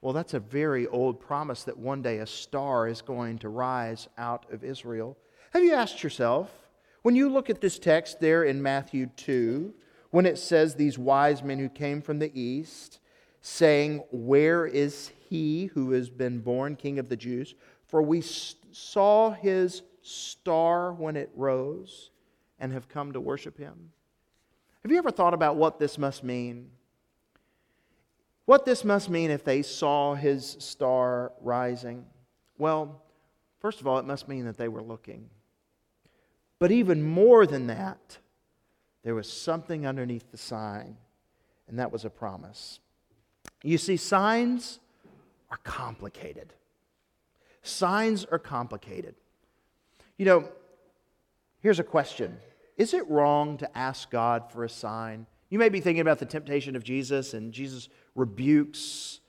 Well, 0.00 0.12
that's 0.12 0.34
a 0.34 0.40
very 0.40 0.88
old 0.88 1.20
promise 1.20 1.62
that 1.62 1.78
one 1.78 2.02
day 2.02 2.18
a 2.18 2.26
star 2.26 2.88
is 2.88 3.00
going 3.00 3.38
to 3.38 3.48
rise 3.48 4.08
out 4.18 4.44
of 4.52 4.64
Israel. 4.64 5.16
Have 5.52 5.62
you 5.62 5.72
asked 5.72 6.02
yourself, 6.02 6.50
when 7.02 7.14
you 7.14 7.30
look 7.30 7.48
at 7.48 7.60
this 7.60 7.78
text 7.78 8.18
there 8.18 8.42
in 8.42 8.60
Matthew 8.60 9.06
2, 9.16 9.72
when 10.10 10.26
it 10.26 10.38
says 10.38 10.74
these 10.74 10.98
wise 10.98 11.44
men 11.44 11.60
who 11.60 11.68
came 11.68 12.02
from 12.02 12.18
the 12.18 12.32
east, 12.38 12.98
saying, 13.46 14.02
Where 14.10 14.66
is 14.66 15.12
he 15.28 15.66
who 15.66 15.90
has 15.90 16.08
been 16.08 16.38
born 16.40 16.76
king 16.76 16.98
of 16.98 17.10
the 17.10 17.16
Jews? 17.16 17.54
For 17.86 18.00
we 18.00 18.22
saw 18.22 19.32
his 19.32 19.82
star 20.00 20.94
when 20.94 21.14
it 21.14 21.30
rose 21.36 22.10
and 22.58 22.72
have 22.72 22.88
come 22.88 23.12
to 23.12 23.20
worship 23.20 23.58
him. 23.58 23.90
Have 24.82 24.90
you 24.90 24.96
ever 24.96 25.10
thought 25.10 25.34
about 25.34 25.56
what 25.56 25.78
this 25.78 25.98
must 25.98 26.24
mean? 26.24 26.70
What 28.46 28.64
this 28.64 28.82
must 28.82 29.10
mean 29.10 29.30
if 29.30 29.44
they 29.44 29.60
saw 29.60 30.14
his 30.14 30.56
star 30.58 31.32
rising? 31.42 32.06
Well, 32.56 33.02
first 33.60 33.82
of 33.82 33.86
all, 33.86 33.98
it 33.98 34.06
must 34.06 34.26
mean 34.26 34.46
that 34.46 34.56
they 34.56 34.68
were 34.68 34.82
looking. 34.82 35.28
But 36.58 36.72
even 36.72 37.02
more 37.02 37.46
than 37.46 37.66
that, 37.66 38.18
there 39.02 39.14
was 39.14 39.30
something 39.30 39.86
underneath 39.86 40.30
the 40.30 40.38
sign, 40.38 40.96
and 41.68 41.78
that 41.78 41.92
was 41.92 42.06
a 42.06 42.10
promise. 42.10 42.80
You 43.64 43.78
see, 43.78 43.96
signs 43.96 44.78
are 45.50 45.56
complicated. 45.64 46.52
Signs 47.62 48.26
are 48.26 48.38
complicated. 48.38 49.14
You 50.18 50.26
know, 50.26 50.48
here's 51.60 51.80
a 51.80 51.84
question 51.84 52.36
is 52.76 52.92
it 52.92 53.08
wrong 53.08 53.56
to 53.58 53.78
ask 53.78 54.10
God 54.10 54.52
for 54.52 54.64
a 54.64 54.68
sign? 54.68 55.26
You 55.48 55.58
may 55.58 55.68
be 55.70 55.80
thinking 55.80 56.00
about 56.00 56.18
the 56.18 56.26
temptation 56.26 56.76
of 56.76 56.84
Jesus, 56.84 57.32
and 57.32 57.52
Jesus 57.52 57.88
rebukes 58.14 59.20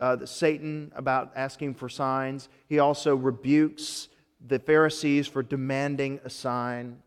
uh, 0.00 0.24
Satan 0.24 0.90
about 0.96 1.32
asking 1.36 1.74
for 1.74 1.88
signs. 1.88 2.48
He 2.68 2.78
also 2.78 3.14
rebukes 3.14 4.08
the 4.44 4.58
Pharisees 4.58 5.28
for 5.28 5.42
demanding 5.42 6.20
a 6.24 6.30
sign. 6.30 7.02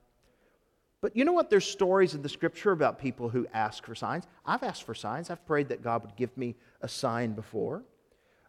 But 1.02 1.16
you 1.16 1.24
know 1.24 1.32
what? 1.32 1.50
There's 1.50 1.66
stories 1.66 2.14
in 2.14 2.22
the 2.22 2.30
scripture 2.30 2.72
about 2.72 3.00
people 3.00 3.30
who 3.30 3.48
ask 3.54 3.86
for 3.86 3.96
signs. 3.96 4.26
I've 4.46 4.64
asked 4.64 4.84
for 4.84 4.94
signs. 4.94 5.30
I've 5.30 5.46
prayed 5.46 5.70
that 5.70 5.82
God 5.82 6.02
would 6.04 6.16
give 6.16 6.36
me 6.38 6.56
a 6.82 6.90
sign 6.90 7.34
before. 7.34 7.84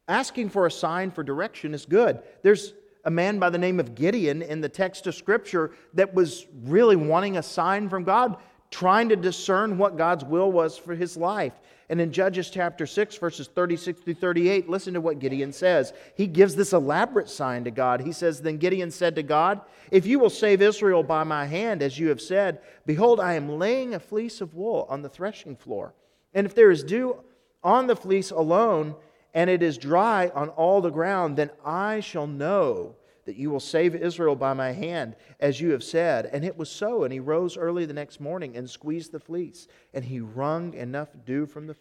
Asking 0.09 0.49
for 0.49 0.67
a 0.67 0.71
sign 0.71 1.13
for 1.13 1.23
direction 1.23 1.75
is 1.75 1.87
good. 1.87 2.21
There's 2.43 2.75
a 3.05 3.11
man 3.11 3.39
by 3.39 3.51
the 3.51 3.59
name 3.59 3.79
of 3.79 3.95
Gideon 3.95 4.43
in 4.43 4.61
the 4.61 4.69
text 4.69 5.07
of 5.07 5.15
Scripture 5.15 5.73
that 5.95 6.13
was 6.13 6.47
really 6.65 6.97
wanting 6.97 7.37
a 7.37 7.43
sign 7.43 7.89
from 7.89 8.05
God, 8.05 8.37
trying 8.71 9.09
to 9.11 9.17
discern 9.17 9.79
what 9.79 9.97
God's 9.97 10.25
will 10.25 10.51
was 10.51 10.77
for 10.77 10.95
his 10.95 11.17
life. 11.17 11.55
And 11.91 12.01
in 12.01 12.13
Judges 12.13 12.51
chapter 12.51 12.87
6, 12.87 13.17
verses 13.17 13.49
36 13.49 14.01
through 14.01 14.15
38, 14.15 14.71
listen 14.71 14.95
to 14.95 15.01
what 15.01 15.19
Gideon 15.19 15.53
says. 15.53 15.93
He 16.17 16.29
gives 16.29 16.55
this 16.55 16.73
elaborate 16.73 17.29
sign 17.29 17.65
to 17.65 17.73
God. 17.73 18.01
He 18.01 18.13
says, 18.13 18.41
Then 18.41 18.59
Gideon 18.59 18.93
said 18.93 19.17
to 19.17 19.25
God, 19.25 19.61
If 19.91 20.07
you 20.07 20.21
will 20.21 20.31
save 20.31 20.63
Israel 20.63 21.03
by 21.03 21.25
my 21.25 21.47
hand, 21.47 21.83
as 21.83 21.99
you 21.99 22.09
have 22.11 22.21
said, 22.21 22.61
behold, 22.87 23.19
I 23.19 23.35
am 23.35 23.59
laying 23.59 23.93
a 23.93 23.99
fleece 23.99 24.41
of 24.41 24.55
wool 24.55 24.87
on 24.89 25.03
the 25.03 25.09
threshing 25.09 25.57
floor. 25.57 25.93
And 26.33 26.47
if 26.47 26.55
there 26.55 26.71
is 26.71 26.85
dew 26.85 27.25
on 27.65 27.89
the 27.89 27.97
fleece 27.97 28.31
alone, 28.31 28.95
and 29.35 29.51
it 29.51 29.61
is 29.61 29.77
dry 29.77 30.31
on 30.33 30.49
all 30.51 30.81
the 30.81 30.91
ground, 30.91 31.37
then 31.37 31.51
I 31.65 31.99
shall 31.99 32.29
know 32.29 32.95
that 33.31 33.37
you 33.37 33.49
will 33.49 33.61
save 33.61 33.95
Israel 33.95 34.35
by 34.35 34.53
my 34.55 34.73
hand, 34.73 35.15
as 35.39 35.61
you 35.61 35.71
have 35.71 35.85
said. 35.85 36.27
And 36.33 36.45
it 36.45 36.59
was 36.59 36.69
so. 36.69 37.05
And 37.05 37.13
he 37.13 37.21
rose 37.21 37.57
early 37.57 37.87
the 37.87 37.95
next 37.95 38.19
morning 38.19 38.57
and 38.57 38.69
squeezed 38.69 39.13
the 39.13 39.21
fleece. 39.21 39.69
And 39.95 40.05
he 40.05 40.19
wrung 40.19 40.75
enough 40.75 41.11
dew 41.25 41.47
from 41.47 41.69
the 41.69 41.75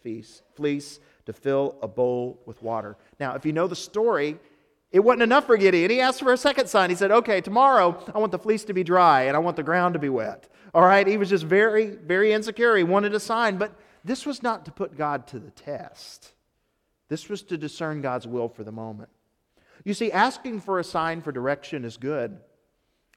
fleece 0.54 1.00
to 1.26 1.32
fill 1.32 1.76
a 1.82 1.88
bowl 1.88 2.40
with 2.46 2.62
water. 2.62 2.96
Now, 3.18 3.34
if 3.34 3.44
you 3.44 3.52
know 3.52 3.66
the 3.66 3.74
story, 3.74 4.38
it 4.92 5.00
wasn't 5.00 5.24
enough 5.24 5.46
for 5.46 5.56
Gideon. 5.56 5.90
He 5.90 6.00
asked 6.00 6.20
for 6.20 6.32
a 6.32 6.36
second 6.36 6.68
sign. 6.68 6.88
He 6.88 6.94
said, 6.94 7.10
Okay, 7.10 7.40
tomorrow 7.40 8.00
I 8.14 8.20
want 8.20 8.30
the 8.30 8.38
fleece 8.38 8.62
to 8.66 8.72
be 8.72 8.84
dry 8.84 9.22
and 9.22 9.34
I 9.36 9.40
want 9.40 9.56
the 9.56 9.64
ground 9.64 9.94
to 9.94 9.98
be 9.98 10.08
wet. 10.08 10.48
All 10.72 10.82
right? 10.82 11.04
He 11.04 11.16
was 11.16 11.30
just 11.30 11.42
very, 11.42 11.86
very 11.86 12.32
insecure. 12.32 12.76
He 12.76 12.84
wanted 12.84 13.12
a 13.12 13.18
sign. 13.18 13.56
But 13.56 13.72
this 14.04 14.24
was 14.24 14.40
not 14.40 14.64
to 14.66 14.70
put 14.70 14.96
God 14.96 15.26
to 15.26 15.40
the 15.40 15.50
test, 15.50 16.30
this 17.08 17.28
was 17.28 17.42
to 17.42 17.58
discern 17.58 18.02
God's 18.02 18.28
will 18.28 18.48
for 18.48 18.62
the 18.62 18.70
moment. 18.70 19.08
You 19.84 19.94
see, 19.94 20.12
asking 20.12 20.60
for 20.60 20.78
a 20.78 20.84
sign 20.84 21.22
for 21.22 21.32
direction 21.32 21.84
is 21.84 21.96
good. 21.96 22.38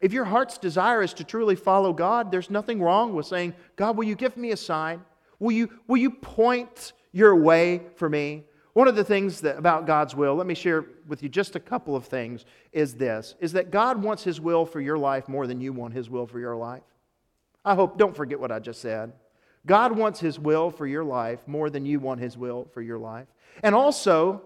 If 0.02 0.12
your 0.12 0.26
heart's 0.26 0.58
desire 0.58 1.02
is 1.02 1.14
to 1.16 1.24
truly 1.24 1.56
follow 1.56 1.94
God, 1.94 2.32
there's 2.32 2.50
nothing 2.50 2.82
wrong 2.82 3.14
with 3.14 3.26
saying, 3.26 3.54
God, 3.76 3.96
will 3.96 4.04
you 4.04 4.16
give 4.16 4.36
me 4.36 4.52
a 4.52 4.58
sign? 4.58 5.02
Will 5.40 5.54
you, 5.54 5.70
will 5.88 5.98
you 5.98 6.12
point 6.12 6.94
your 7.12 7.36
way 7.36 7.82
for 7.96 8.10
me? 8.10 8.44
One 8.74 8.88
of 8.88 8.96
the 8.96 9.04
things 9.04 9.42
that, 9.42 9.58
about 9.58 9.86
God's 9.86 10.16
will, 10.16 10.36
let 10.36 10.48
me 10.48 10.56
share 10.56 10.86
with 11.08 11.22
you 11.22 11.30
just 11.30 11.56
a 11.56 11.60
couple 11.60 11.96
of 11.96 12.06
things, 12.06 12.44
is 12.72 12.96
this 12.96 13.36
is 13.40 13.54
that 13.54 13.72
God 13.72 14.02
wants 14.02 14.24
His 14.24 14.42
will 14.42 14.66
for 14.66 14.82
your 14.82 14.98
life 14.98 15.30
more 15.30 15.48
than 15.48 15.62
you 15.62 15.72
want 15.72 15.94
His 15.94 16.10
will 16.10 16.26
for 16.26 16.40
your 16.40 16.56
life. 16.56 16.84
I 17.64 17.76
hope, 17.76 17.98
don't 17.98 18.16
forget 18.16 18.40
what 18.40 18.52
I 18.52 18.60
just 18.60 18.82
said. 18.82 19.14
God 19.66 19.96
wants 19.96 20.20
His 20.20 20.40
will 20.40 20.70
for 20.72 20.88
your 20.88 21.04
life 21.04 21.48
more 21.48 21.70
than 21.70 21.86
you 21.86 22.00
want 22.00 22.20
His 22.20 22.38
will 22.38 22.68
for 22.74 22.82
your 22.82 22.98
life. 22.98 23.28
And 23.62 23.76
also, 23.76 24.42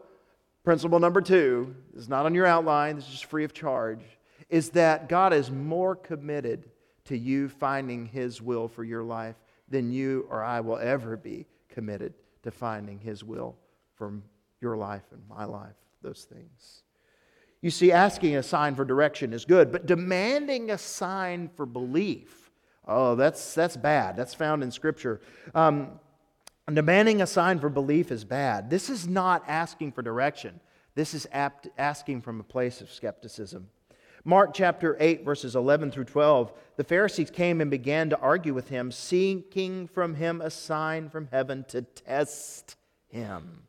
principle 0.68 1.00
number 1.00 1.22
two 1.22 1.74
is 1.96 2.10
not 2.10 2.26
on 2.26 2.36
your 2.36 2.46
outline, 2.46 2.98
this 2.98 3.08
is 3.14 3.22
free 3.22 3.46
of 3.46 3.54
charge, 3.54 4.02
is 4.50 4.72
that 4.72 5.08
God 5.08 5.32
is 5.32 5.50
more 5.50 5.96
committed 5.96 6.70
to 7.06 7.18
you 7.18 7.48
finding 7.48 8.06
His 8.06 8.42
will 8.42 8.68
for 8.68 8.84
your 8.84 9.02
life 9.02 9.38
than 9.70 9.94
you 9.94 10.28
or 10.30 10.44
I 10.44 10.60
will 10.60 10.78
ever 10.78 11.16
be 11.16 11.46
committed 11.70 12.16
to 12.44 12.52
finding 12.52 13.00
His 13.00 13.24
will 13.24 13.56
for 13.96 14.12
your 14.60 14.76
life 14.76 15.06
and 15.14 15.22
my 15.30 15.46
life, 15.46 15.78
those 16.02 16.28
things. 16.30 16.84
You 17.62 17.70
see, 17.70 17.94
asking 17.94 18.36
a 18.36 18.44
sign 18.44 18.76
for 18.76 18.84
direction 18.84 19.32
is 19.32 19.46
good, 19.46 19.72
but 19.72 19.86
demanding 19.86 20.72
a 20.72 20.78
sign 20.78 21.50
for 21.56 21.66
belief 21.66 22.48
Oh, 22.88 23.16
that's, 23.16 23.54
that's 23.54 23.76
bad. 23.76 24.16
That's 24.16 24.34
found 24.34 24.64
in 24.64 24.72
Scripture. 24.72 25.20
Um, 25.54 26.00
demanding 26.76 27.22
a 27.22 27.28
sign 27.28 27.60
for 27.60 27.70
belief 27.70 28.12
is 28.12 28.26
bad. 28.26 28.70
This 28.70 28.90
is 28.90 29.08
not 29.08 29.44
asking 29.48 29.94
for 29.94 30.02
direction, 30.02 30.60
this 30.96 31.14
is 31.14 31.28
asking 31.32 32.22
from 32.22 32.40
a 32.40 32.44
place 32.44 32.82
of 32.82 32.92
skepticism. 32.92 33.70
Mark 34.28 34.54
chapter 34.54 34.98
8, 35.00 35.24
verses 35.24 35.56
11 35.56 35.92
through 35.92 36.04
12. 36.04 36.52
The 36.76 36.84
Pharisees 36.84 37.32
came 37.32 37.62
and 37.62 37.72
began 37.72 38.10
to 38.10 38.20
argue 38.20 38.54
with 38.54 38.68
him, 38.68 38.92
seeking 38.92 39.88
from 39.88 40.16
him 40.16 40.42
a 40.42 40.50
sign 40.50 41.08
from 41.10 41.30
heaven 41.32 41.64
to 41.70 41.84
test 41.84 42.76
him. 43.08 43.64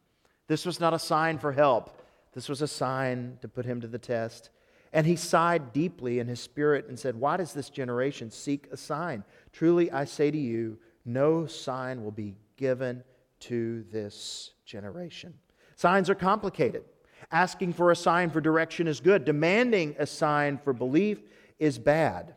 This 0.49 0.67
was 0.67 0.81
not 0.81 0.95
a 0.95 0.99
sign 0.99 1.39
for 1.39 1.53
help, 1.53 2.03
this 2.33 2.49
was 2.49 2.61
a 2.61 2.67
sign 2.67 3.39
to 3.41 3.47
put 3.47 3.67
him 3.67 3.81
to 3.83 3.87
the 3.87 3.99
test. 3.99 4.51
And 4.93 5.07
he 5.07 5.15
sighed 5.15 5.73
deeply 5.73 6.19
in 6.19 6.27
his 6.27 6.41
spirit 6.41 6.89
and 6.89 6.99
said, 6.99 7.15
Why 7.15 7.37
does 7.37 7.53
this 7.53 7.71
generation 7.71 8.31
seek 8.31 8.67
a 8.73 8.77
sign? 8.77 9.23
Truly 9.53 9.93
I 9.93 10.07
say 10.07 10.31
to 10.31 10.39
you, 10.39 10.79
no 11.05 11.47
sign 11.47 12.03
will 12.03 12.11
be 12.11 12.35
given 12.59 13.03
to 13.41 13.85
this 13.91 14.53
generation. 14.67 15.33
Signs 15.77 16.11
are 16.11 16.15
complicated. 16.15 16.85
Asking 17.31 17.73
for 17.73 17.91
a 17.91 17.97
sign 17.97 18.31
for 18.31 18.41
direction 18.41 18.87
is 18.87 19.01
good, 19.01 19.25
demanding 19.25 19.97
a 19.99 20.07
sign 20.07 20.59
for 20.59 20.73
belief 20.73 21.21
is 21.59 21.79
bad. 21.79 22.35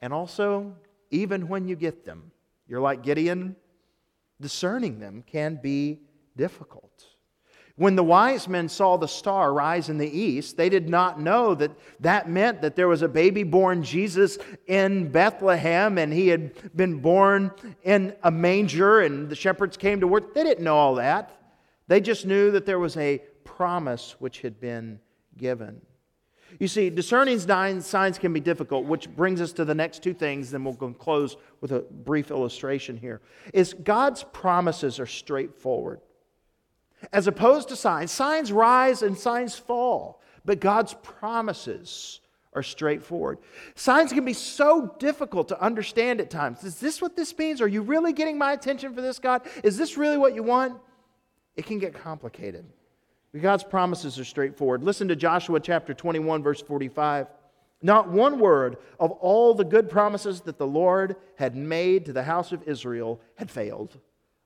And 0.00 0.12
also, 0.12 0.74
even 1.10 1.48
when 1.48 1.68
you 1.68 1.76
get 1.76 2.04
them, 2.04 2.30
you're 2.66 2.80
like 2.80 3.02
Gideon, 3.02 3.56
discerning 4.40 4.98
them 4.98 5.22
can 5.26 5.58
be 5.62 6.00
difficult. 6.36 7.06
When 7.76 7.94
the 7.94 8.02
wise 8.02 8.48
men 8.48 8.70
saw 8.70 8.96
the 8.96 9.06
star 9.06 9.52
rise 9.52 9.90
in 9.90 9.98
the 9.98 10.08
east, 10.08 10.56
they 10.56 10.70
did 10.70 10.88
not 10.88 11.20
know 11.20 11.54
that 11.56 11.72
that 12.00 12.28
meant 12.28 12.62
that 12.62 12.74
there 12.74 12.88
was 12.88 13.02
a 13.02 13.08
baby 13.08 13.42
born 13.42 13.82
Jesus 13.82 14.38
in 14.66 15.12
Bethlehem 15.12 15.98
and 15.98 16.10
he 16.10 16.28
had 16.28 16.74
been 16.74 17.00
born 17.00 17.50
in 17.82 18.16
a 18.22 18.30
manger 18.30 19.00
and 19.00 19.28
the 19.28 19.34
shepherds 19.34 19.76
came 19.76 20.00
to 20.00 20.06
work. 20.06 20.34
They 20.34 20.42
didn't 20.42 20.64
know 20.64 20.76
all 20.76 20.94
that. 20.94 21.38
They 21.86 22.00
just 22.00 22.24
knew 22.24 22.50
that 22.52 22.64
there 22.64 22.78
was 22.78 22.96
a 22.96 23.18
promise 23.44 24.16
which 24.18 24.40
had 24.40 24.58
been 24.58 24.98
given. 25.36 25.82
You 26.58 26.68
see, 26.68 26.88
discerning 26.88 27.40
signs 27.40 28.18
can 28.18 28.32
be 28.32 28.40
difficult, 28.40 28.86
which 28.86 29.14
brings 29.14 29.42
us 29.42 29.52
to 29.52 29.66
the 29.66 29.74
next 29.74 30.02
two 30.02 30.14
things, 30.14 30.50
then 30.50 30.64
we'll 30.64 30.74
close 30.94 31.36
with 31.60 31.72
a 31.72 31.80
brief 31.80 32.30
illustration 32.30 32.96
here. 32.96 33.20
Is 33.52 33.74
God's 33.74 34.24
promises 34.24 34.98
are 34.98 35.06
straightforward 35.06 36.00
as 37.12 37.26
opposed 37.26 37.68
to 37.68 37.76
signs. 37.76 38.10
Signs 38.10 38.52
rise 38.52 39.02
and 39.02 39.16
signs 39.16 39.54
fall, 39.56 40.20
but 40.44 40.60
God's 40.60 40.94
promises 41.02 42.20
are 42.54 42.62
straightforward. 42.62 43.38
Signs 43.74 44.12
can 44.12 44.24
be 44.24 44.32
so 44.32 44.94
difficult 44.98 45.48
to 45.48 45.60
understand 45.60 46.20
at 46.20 46.30
times. 46.30 46.64
Is 46.64 46.80
this 46.80 47.02
what 47.02 47.14
this 47.14 47.36
means? 47.36 47.60
Are 47.60 47.68
you 47.68 47.82
really 47.82 48.12
getting 48.12 48.38
my 48.38 48.52
attention 48.52 48.94
for 48.94 49.02
this, 49.02 49.18
God? 49.18 49.42
Is 49.62 49.76
this 49.76 49.96
really 49.96 50.16
what 50.16 50.34
you 50.34 50.42
want? 50.42 50.80
It 51.54 51.66
can 51.66 51.78
get 51.78 51.94
complicated. 51.94 52.64
But 53.32 53.42
God's 53.42 53.64
promises 53.64 54.18
are 54.18 54.24
straightforward. 54.24 54.82
Listen 54.82 55.08
to 55.08 55.16
Joshua 55.16 55.60
chapter 55.60 55.92
21, 55.92 56.42
verse 56.42 56.62
45. 56.62 57.26
Not 57.82 58.08
one 58.08 58.38
word 58.38 58.78
of 58.98 59.10
all 59.12 59.52
the 59.52 59.64
good 59.64 59.90
promises 59.90 60.40
that 60.42 60.58
the 60.58 60.66
Lord 60.66 61.16
had 61.36 61.54
made 61.54 62.06
to 62.06 62.12
the 62.14 62.22
house 62.22 62.52
of 62.52 62.66
Israel 62.66 63.20
had 63.36 63.50
failed. 63.50 63.98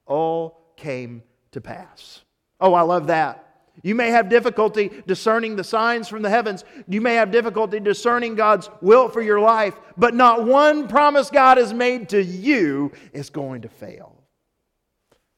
All 0.06 0.74
came 0.76 1.22
to 1.52 1.60
pass. 1.60 2.22
Oh, 2.60 2.74
I 2.74 2.82
love 2.82 3.06
that. 3.08 3.46
You 3.82 3.94
may 3.94 4.10
have 4.10 4.28
difficulty 4.28 4.90
discerning 5.06 5.56
the 5.56 5.64
signs 5.64 6.08
from 6.08 6.22
the 6.22 6.30
heavens. 6.30 6.64
You 6.86 7.00
may 7.00 7.14
have 7.14 7.30
difficulty 7.30 7.80
discerning 7.80 8.34
God's 8.34 8.68
will 8.82 9.08
for 9.08 9.22
your 9.22 9.40
life, 9.40 9.78
but 9.96 10.14
not 10.14 10.44
one 10.44 10.86
promise 10.86 11.30
God 11.30 11.56
has 11.56 11.72
made 11.72 12.10
to 12.10 12.22
you 12.22 12.92
is 13.12 13.30
going 13.30 13.62
to 13.62 13.68
fail. 13.68 14.16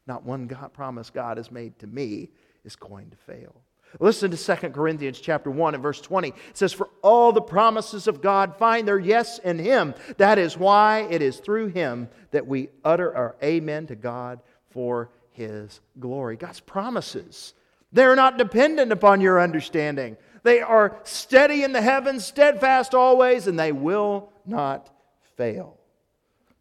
Not 0.07 0.25
one 0.25 0.49
God, 0.49 0.73
promise 0.73 1.11
God 1.11 1.37
has 1.37 1.51
made 1.51 1.79
to 1.79 1.87
me 1.87 2.31
is 2.65 2.75
going 2.75 3.11
to 3.11 3.17
fail. 3.17 3.63
Listen 4.01 4.31
to 4.31 4.57
2 4.57 4.71
Corinthians 4.71 5.21
chapter 5.21 5.51
1 5.51 5.75
and 5.75 5.83
verse 5.83 6.01
20. 6.01 6.29
It 6.29 6.35
says, 6.55 6.73
For 6.73 6.89
all 7.03 7.31
the 7.31 7.43
promises 7.43 8.09
of 8.09 8.23
God 8.23 8.57
find 8.57 8.89
their 8.89 8.99
yes 8.99 9.39
in 9.39 9.59
him. 9.59 9.95
That 10.17 10.39
is 10.39 10.57
why 10.57 11.07
it 11.11 11.21
is 11.23 11.39
through 11.39 11.69
him 11.69 12.09
that 12.31 12.47
we 12.47 12.71
utter 12.85 13.15
our 13.15 13.37
amen 13.43 13.87
to 13.89 13.95
God 13.95 14.41
for 14.71 15.11
his 15.33 15.81
glory. 15.99 16.37
God's 16.37 16.61
promises, 16.61 17.55
they're 17.93 18.17
not 18.17 18.39
dependent 18.39 18.93
upon 18.93 19.21
your 19.21 19.41
understanding. 19.41 20.17
They 20.43 20.61
are 20.61 20.99
steady 21.05 21.63
in 21.63 21.73
the 21.73 21.83
heavens, 21.83 22.25
steadfast 22.25 22.95
always, 22.95 23.47
and 23.47 23.59
they 23.59 23.73
will 23.73 24.33
not 24.47 24.91
fail. 25.37 25.79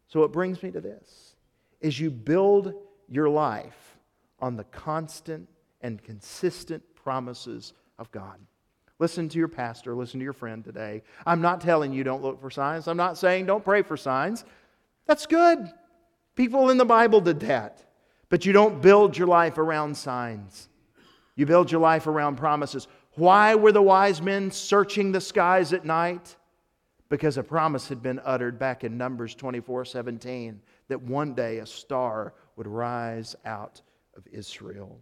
So 0.08 0.24
it 0.24 0.32
brings 0.32 0.62
me 0.62 0.70
to 0.70 0.80
this. 0.80 1.34
As 1.82 1.98
you 1.98 2.10
build 2.10 2.74
your 3.08 3.28
life 3.28 3.96
on 4.40 4.56
the 4.56 4.64
constant 4.64 5.48
and 5.80 6.02
consistent 6.02 6.82
promises 6.94 7.72
of 7.98 8.10
God. 8.10 8.38
Listen 8.98 9.28
to 9.28 9.38
your 9.38 9.48
pastor, 9.48 9.94
listen 9.94 10.20
to 10.20 10.24
your 10.24 10.32
friend 10.32 10.64
today. 10.64 11.02
I'm 11.26 11.40
not 11.40 11.60
telling 11.60 11.92
you 11.92 12.04
don't 12.04 12.22
look 12.22 12.40
for 12.40 12.50
signs. 12.50 12.86
I'm 12.86 12.96
not 12.96 13.18
saying 13.18 13.46
don't 13.46 13.64
pray 13.64 13.82
for 13.82 13.96
signs. 13.96 14.44
That's 15.06 15.26
good. 15.26 15.70
People 16.36 16.70
in 16.70 16.78
the 16.78 16.84
Bible 16.84 17.20
did 17.20 17.40
that. 17.40 17.84
But 18.32 18.46
you 18.46 18.54
don't 18.54 18.80
build 18.80 19.18
your 19.18 19.26
life 19.26 19.58
around 19.58 19.94
signs, 19.94 20.70
you 21.36 21.44
build 21.44 21.70
your 21.70 21.82
life 21.82 22.06
around 22.06 22.36
promises. 22.36 22.88
Why 23.16 23.54
were 23.54 23.72
the 23.72 23.82
wise 23.82 24.22
men 24.22 24.50
searching 24.50 25.12
the 25.12 25.20
skies 25.20 25.74
at 25.74 25.84
night? 25.84 26.34
Because 27.10 27.36
a 27.36 27.42
promise 27.42 27.90
had 27.90 28.02
been 28.02 28.22
uttered 28.24 28.58
back 28.58 28.84
in 28.84 28.96
Numbers 28.96 29.34
24 29.34 29.84
17 29.84 30.62
that 30.88 31.02
one 31.02 31.34
day 31.34 31.58
a 31.58 31.66
star 31.66 32.32
would 32.56 32.66
rise 32.66 33.36
out 33.44 33.82
of 34.16 34.26
Israel. 34.32 34.98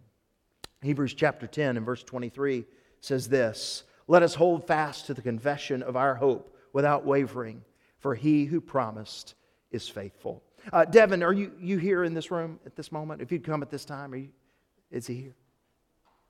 Hebrews 0.81 1.13
chapter 1.13 1.47
10 1.47 1.77
and 1.77 1.85
verse 1.85 2.03
23 2.03 2.65
says 2.99 3.29
this 3.29 3.85
Let 4.09 4.23
us 4.23 4.35
hold 4.35 4.67
fast 4.67 5.05
to 5.05 5.13
the 5.13 5.21
confession 5.21 5.83
of 5.83 5.95
our 5.95 6.15
hope 6.15 6.53
without 6.73 7.05
wavering, 7.05 7.63
for 7.97 8.13
he 8.13 8.43
who 8.43 8.59
promised 8.59 9.35
is 9.71 9.87
faithful. 9.87 10.43
Uh, 10.71 10.85
Devin, 10.85 11.23
are 11.23 11.33
you, 11.33 11.51
you 11.59 11.77
here 11.77 12.03
in 12.03 12.13
this 12.13 12.31
room 12.31 12.59
at 12.65 12.75
this 12.75 12.91
moment? 12.91 13.21
If 13.21 13.31
you'd 13.31 13.43
come 13.43 13.61
at 13.61 13.69
this 13.69 13.85
time, 13.85 14.13
are 14.13 14.17
you, 14.17 14.29
is 14.91 15.07
he 15.07 15.15
here? 15.15 15.35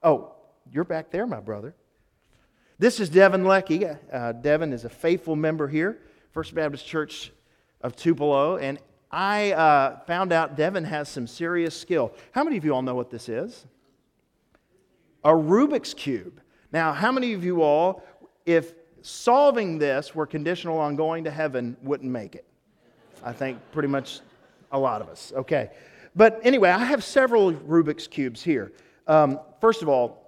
Oh, 0.03 0.33
you're 0.71 0.83
back 0.83 1.11
there, 1.11 1.27
my 1.27 1.39
brother. 1.39 1.75
This 2.79 2.99
is 2.99 3.09
Devin 3.09 3.45
Lecky. 3.45 3.85
Uh, 3.85 4.31
Devin 4.31 4.73
is 4.73 4.85
a 4.85 4.89
faithful 4.89 5.35
member 5.35 5.67
here, 5.67 5.99
First 6.31 6.55
Baptist 6.55 6.85
Church 6.85 7.31
of 7.81 7.95
Tupelo, 7.95 8.57
and 8.57 8.79
I 9.11 9.51
uh, 9.51 9.99
found 10.05 10.31
out 10.31 10.55
Devin 10.55 10.85
has 10.85 11.09
some 11.09 11.27
serious 11.27 11.79
skill. 11.79 12.13
How 12.31 12.43
many 12.43 12.57
of 12.57 12.65
you 12.65 12.73
all 12.73 12.81
know 12.81 12.95
what 12.95 13.09
this 13.09 13.27
is? 13.27 13.65
A 15.23 15.31
Rubik's 15.31 15.93
Cube. 15.93 16.41
Now, 16.71 16.93
how 16.93 17.11
many 17.11 17.33
of 17.33 17.43
you 17.43 17.61
all, 17.61 18.03
if 18.45 18.73
solving 19.01 19.77
this 19.77 20.15
were 20.15 20.25
conditional 20.25 20.77
on 20.77 20.95
going 20.95 21.23
to 21.23 21.31
heaven 21.31 21.75
wouldn't 21.81 22.11
make 22.11 22.35
it. 22.35 22.45
I 23.23 23.33
think 23.33 23.59
pretty 23.71 23.87
much 23.87 24.21
a 24.71 24.79
lot 24.79 25.01
of 25.01 25.09
us. 25.09 25.31
Okay. 25.35 25.69
But 26.15 26.39
anyway, 26.43 26.69
I 26.69 26.83
have 26.83 27.03
several 27.03 27.53
Rubik's 27.53 28.07
Cubes 28.07 28.43
here. 28.43 28.73
Um, 29.07 29.39
first 29.59 29.81
of 29.81 29.89
all, 29.89 30.21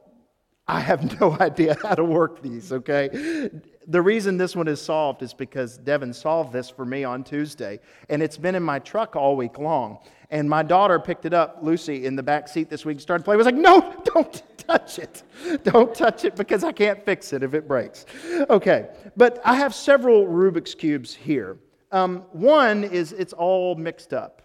I 0.68 0.80
have 0.80 1.20
no 1.22 1.38
idea 1.40 1.78
how 1.82 1.96
to 1.96 2.04
work 2.04 2.42
these, 2.42 2.72
okay? 2.72 3.50
The 3.88 4.02
reason 4.02 4.38
this 4.38 4.56
one 4.56 4.68
is 4.68 4.82
solved 4.82 5.22
is 5.22 5.34
because 5.34 5.78
Devin 5.78 6.14
solved 6.14 6.54
this 6.54 6.70
for 6.70 6.86
me 6.86 7.04
on 7.04 7.24
Tuesday, 7.24 7.80
and 8.10 8.24
it's 8.24 8.38
been 8.38 8.56
in 8.56 8.64
my 8.64 8.80
truck 8.80 9.16
all 9.16 9.36
week 9.36 9.58
long. 9.58 10.00
And 10.30 10.50
my 10.50 10.64
daughter 10.64 11.00
picked 11.00 11.26
it 11.26 11.34
up, 11.34 11.60
Lucy, 11.62 12.06
in 12.06 12.16
the 12.16 12.24
back 12.24 12.48
seat 12.48 12.70
this 12.70 12.86
week, 12.86 13.00
started 13.00 13.24
playing. 13.24 13.36
I 13.36 13.44
was 13.44 13.46
like, 13.46 13.56
no, 13.56 13.94
don't 14.06 14.42
touch 14.58 15.00
it. 15.00 15.24
Don't 15.64 15.94
touch 15.94 16.24
it 16.24 16.36
because 16.36 16.64
I 16.64 16.72
can't 16.72 17.04
fix 17.04 17.34
it 17.34 17.44
if 17.44 17.54
it 17.54 17.68
breaks. 17.68 18.06
Okay, 18.50 18.88
but 19.18 19.42
I 19.44 19.56
have 19.56 19.76
several 19.76 20.26
Rubik's 20.26 20.74
Cubes 20.74 21.14
here. 21.14 21.58
Um, 21.94 22.24
one 22.32 22.84
is 22.84 23.12
it's 23.12 23.34
all 23.34 23.76
mixed 23.76 24.14
up. 24.14 24.42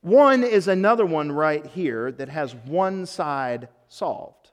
One 0.00 0.42
is 0.42 0.66
another 0.66 1.04
one 1.04 1.30
right 1.30 1.64
here 1.64 2.10
that 2.12 2.30
has 2.30 2.54
one 2.54 3.04
side 3.04 3.68
solved. 3.88 4.50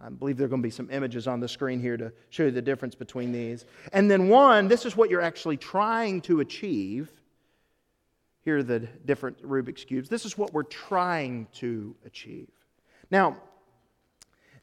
I 0.00 0.08
believe 0.08 0.38
there 0.38 0.46
are 0.46 0.48
going 0.48 0.62
to 0.62 0.66
be 0.66 0.70
some 0.70 0.90
images 0.90 1.28
on 1.28 1.40
the 1.40 1.48
screen 1.48 1.80
here 1.80 1.98
to 1.98 2.12
show 2.30 2.44
you 2.44 2.50
the 2.50 2.62
difference 2.62 2.94
between 2.94 3.30
these. 3.30 3.66
And 3.92 4.10
then 4.10 4.28
one, 4.28 4.68
this 4.68 4.86
is 4.86 4.96
what 4.96 5.10
you're 5.10 5.20
actually 5.20 5.58
trying 5.58 6.22
to 6.22 6.40
achieve. 6.40 7.10
Here 8.42 8.58
are 8.58 8.62
the 8.62 8.80
different 8.80 9.42
Rubik's 9.42 9.84
Cubes. 9.84 10.08
This 10.08 10.24
is 10.24 10.38
what 10.38 10.54
we're 10.54 10.62
trying 10.62 11.46
to 11.54 11.94
achieve. 12.06 12.48
Now, 13.10 13.36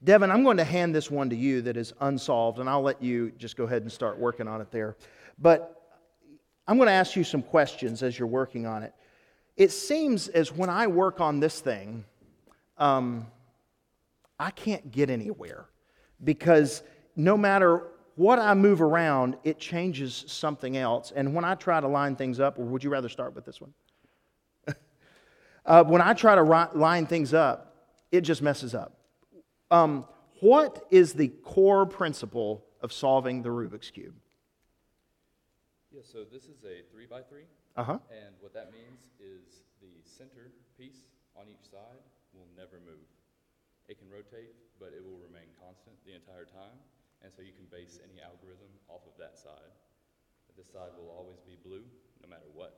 Devin, 0.04 0.32
I'm 0.32 0.44
going 0.44 0.58
to 0.58 0.64
hand 0.64 0.96
this 0.96 1.12
one 1.12 1.30
to 1.30 1.36
you 1.36 1.62
that 1.64 1.78
is 1.78 1.94
unsolved, 2.00 2.60
and 2.60 2.70
I'll 2.70 2.82
let 2.82 3.04
you 3.04 3.32
just 3.38 3.56
go 3.56 3.66
ahead 3.66 3.82
and 3.82 3.92
start 3.92 4.18
working 4.18 4.48
on 4.48 4.62
it 4.62 4.72
there. 4.72 4.96
But 5.38 5.76
I'm 6.68 6.78
going 6.78 6.88
to 6.88 6.94
ask 6.94 7.16
you 7.16 7.24
some 7.24 7.42
questions 7.42 8.02
as 8.04 8.18
you're 8.18 8.28
working 8.28 8.66
on 8.66 8.84
it. 8.84 8.94
It 9.58 9.72
seems 9.72 10.28
as 10.28 10.52
when 10.52 10.70
I 10.70 10.88
work 10.88 11.22
on 11.22 11.40
this 11.40 11.60
thing, 11.60 12.04
um, 12.78 13.28
I 14.40 14.52
can't 14.52 14.92
get 14.92 15.10
anywhere 15.10 15.66
because 16.24 16.84
no 17.16 17.38
matter 17.38 17.84
what 18.16 18.40
I 18.40 18.54
move 18.54 18.82
around, 18.82 19.38
it 19.44 19.60
changes 19.60 20.26
something 20.28 20.78
else. 20.78 21.12
And 21.16 21.34
when 21.34 21.46
I 21.46 21.56
try 21.56 21.80
to 21.80 21.88
line 21.88 22.16
things 22.16 22.40
up, 22.40 22.58
or 22.58 22.66
would 22.66 22.84
you 22.84 22.90
rather 22.90 23.10
start 23.10 23.36
with 23.36 23.46
this 23.46 23.62
one? 23.62 23.74
uh, 25.66 25.84
when 25.84 26.02
I 26.02 26.14
try 26.14 26.36
to 26.36 26.44
line 26.44 27.06
things 27.06 27.34
up, 27.34 27.76
it 28.12 28.22
just 28.22 28.42
messes 28.42 28.74
up. 28.74 28.98
Um, 29.72 30.06
what 30.40 30.86
is 30.90 31.14
the 31.14 31.28
core 31.28 31.86
principle 31.86 32.66
of 32.82 32.94
solving 32.94 33.42
the 33.42 33.50
Rubik's 33.50 33.90
Cube? 33.90 34.14
Yeah, 35.96 36.04
so 36.04 36.28
this 36.28 36.52
is 36.52 36.60
a 36.68 36.84
three 36.92 37.08
by 37.08 37.24
three. 37.24 37.48
Uh 37.80 37.96
huh. 37.96 38.00
And 38.12 38.36
what 38.44 38.52
that 38.52 38.76
means 38.76 39.08
is 39.16 39.64
the 39.80 39.96
center 40.04 40.52
piece 40.76 41.08
on 41.40 41.48
each 41.48 41.72
side 41.72 42.04
will 42.36 42.52
never 42.52 42.84
move. 42.84 43.08
It 43.88 43.96
can 43.96 44.12
rotate, 44.12 44.52
but 44.76 44.92
it 44.92 45.00
will 45.00 45.16
remain 45.24 45.48
constant 45.56 45.96
the 46.04 46.12
entire 46.12 46.44
time. 46.44 46.76
And 47.24 47.32
so 47.32 47.40
you 47.40 47.56
can 47.56 47.64
base 47.72 48.04
any 48.04 48.20
algorithm 48.20 48.68
off 48.92 49.08
of 49.08 49.16
that 49.24 49.40
side. 49.40 49.72
This 50.60 50.68
side 50.68 50.92
will 51.00 51.16
always 51.16 51.40
be 51.48 51.56
blue 51.64 51.88
no 52.20 52.28
matter 52.28 52.52
what, 52.52 52.76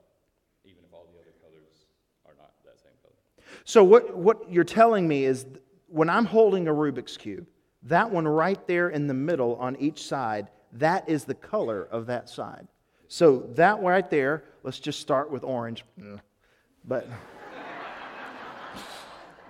even 0.62 0.86
if 0.86 0.94
all 0.94 1.10
the 1.10 1.18
other 1.18 1.34
colors 1.42 1.90
are 2.22 2.38
not 2.38 2.54
that 2.62 2.78
same 2.78 2.94
color. 3.02 3.18
So, 3.66 3.82
what, 3.82 4.16
what 4.16 4.46
you're 4.46 4.62
telling 4.62 5.08
me 5.08 5.24
is 5.24 5.44
when 5.88 6.08
I'm 6.08 6.24
holding 6.24 6.68
a 6.68 6.72
Rubik's 6.72 7.16
Cube, 7.16 7.46
that 7.82 8.10
one 8.10 8.28
right 8.28 8.64
there 8.68 8.90
in 8.90 9.08
the 9.08 9.14
middle 9.14 9.56
on 9.56 9.74
each 9.82 10.06
side, 10.06 10.50
that 10.74 11.08
is 11.08 11.24
the 11.24 11.34
color 11.34 11.82
of 11.90 12.06
that 12.06 12.28
side. 12.28 12.68
So, 13.08 13.38
that 13.54 13.80
right 13.82 14.08
there, 14.10 14.44
let's 14.62 14.78
just 14.78 15.00
start 15.00 15.30
with 15.30 15.42
orange. 15.42 15.84
But, 16.84 17.08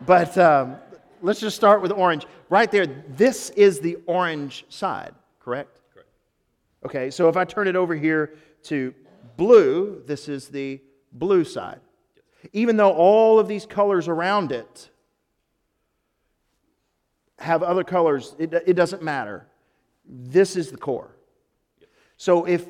but 0.07 0.39
um, 0.39 0.77
let's 1.23 1.41
just 1.41 1.57
start 1.57 1.83
with 1.83 1.93
orange. 1.93 2.27
Right 2.49 2.71
there, 2.71 2.87
this 2.87 3.51
is 3.51 3.81
the 3.81 3.97
orange 4.07 4.65
side, 4.69 5.15
correct? 5.41 5.81
Correct. 5.93 6.09
Okay, 6.87 7.11
so 7.11 7.29
if 7.29 7.37
I 7.37 7.45
turn 7.45 7.67
it 7.67 7.77
over 7.77 7.95
here 7.95 8.37
to 8.65 8.95
blue, 9.37 10.03
this 10.07 10.29
is 10.29 10.49
the 10.49 10.81
blue 11.13 11.45
side. 11.45 11.81
Even 12.53 12.77
though 12.77 12.93
all 12.93 13.39
of 13.41 13.49
these 13.49 13.67
colors 13.67 14.09
around 14.09 14.53
it 14.53 14.89
have 17.39 17.63
other 17.63 17.85
colors, 17.85 18.37
it, 18.39 18.53
it 18.67 18.75
doesn't 18.75 19.03
matter. 19.03 19.47
This 20.05 20.57
is 20.57 20.71
the 20.71 20.77
core. 20.77 21.17
So 22.17 22.45
if 22.45 22.67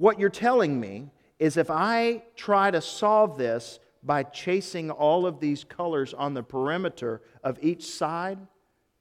what 0.00 0.18
you're 0.18 0.30
telling 0.30 0.80
me 0.80 1.10
is 1.38 1.58
if 1.58 1.70
I 1.70 2.22
try 2.34 2.70
to 2.70 2.80
solve 2.80 3.36
this 3.36 3.80
by 4.02 4.22
chasing 4.22 4.90
all 4.90 5.26
of 5.26 5.40
these 5.40 5.62
colors 5.62 6.14
on 6.14 6.32
the 6.32 6.42
perimeter 6.42 7.20
of 7.44 7.58
each 7.60 7.84
side 7.84 8.38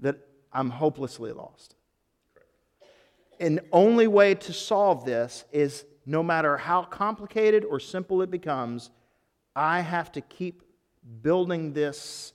that 0.01 0.17
I'm 0.51 0.69
hopelessly 0.69 1.31
lost. 1.31 1.75
And 3.39 3.59
the 3.59 3.65
only 3.71 4.07
way 4.07 4.35
to 4.35 4.51
solve 4.51 5.05
this 5.05 5.45
is 5.53 5.85
no 6.05 6.21
matter 6.21 6.57
how 6.57 6.83
complicated 6.83 7.63
or 7.63 7.79
simple 7.79 8.21
it 8.21 8.29
becomes, 8.29 8.91
I 9.55 9.79
have 9.79 10.11
to 10.11 10.21
keep 10.21 10.63
building 11.21 11.71
this 11.71 12.33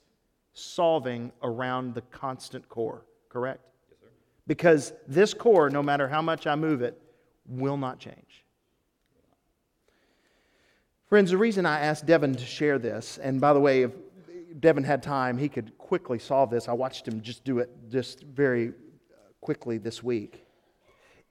solving 0.55 1.33
around 1.43 1.95
the 1.95 2.01
constant 2.01 2.67
core, 2.71 3.05
correct? 3.29 3.61
Yes, 3.91 3.99
sir. 4.01 4.07
Because 4.47 4.95
this 5.07 5.35
core, 5.35 5.69
no 5.69 5.83
matter 5.83 6.09
how 6.09 6.23
much 6.23 6.47
I 6.47 6.55
move 6.55 6.81
it, 6.81 6.99
will 7.47 7.77
not 7.77 7.99
change. 7.99 8.44
Friends, 11.07 11.31
the 11.31 11.39
reason 11.39 11.67
I 11.67 11.81
asked 11.81 12.07
Devin 12.07 12.35
to 12.35 12.47
share 12.47 12.79
this, 12.79 13.19
and 13.19 13.41
by 13.41 13.53
the 13.53 13.61
way, 13.61 13.83
if 13.83 13.93
Devin 14.59 14.85
had 14.85 15.03
time, 15.03 15.37
he 15.37 15.49
could 15.49 15.77
quickly 15.77 16.19
solve 16.19 16.51
this. 16.51 16.69
I 16.69 16.73
watched 16.73 17.07
him 17.07 17.21
just 17.21 17.45
do 17.45 17.59
it 17.59 17.71
just 17.91 18.23
very 18.23 18.73
quickly 19.41 19.79
this 19.79 20.03
week. 20.03 20.47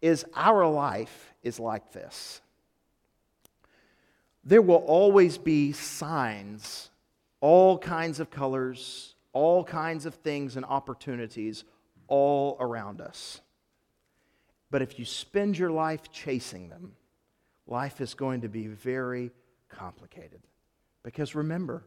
Is 0.01 0.25
our 0.35 0.67
life 0.67 1.33
is 1.41 1.59
like 1.59 1.91
this. 1.91 2.41
There 4.43 4.61
will 4.61 4.83
always 4.85 5.37
be 5.37 5.71
signs, 5.71 6.89
all 7.39 7.77
kinds 7.77 8.19
of 8.19 8.29
colors, 8.29 9.15
all 9.31 9.63
kinds 9.63 10.05
of 10.05 10.15
things 10.15 10.55
and 10.55 10.65
opportunities 10.65 11.63
all 12.07 12.57
around 12.59 13.01
us. 13.01 13.41
But 14.69 14.81
if 14.81 14.99
you 14.99 15.05
spend 15.05 15.57
your 15.57 15.71
life 15.71 16.11
chasing 16.11 16.69
them, 16.69 16.91
life 17.65 18.01
is 18.01 18.13
going 18.13 18.41
to 18.41 18.49
be 18.49 18.67
very 18.67 19.31
complicated. 19.77 20.41
Because 21.03 21.35
remember, 21.35 21.85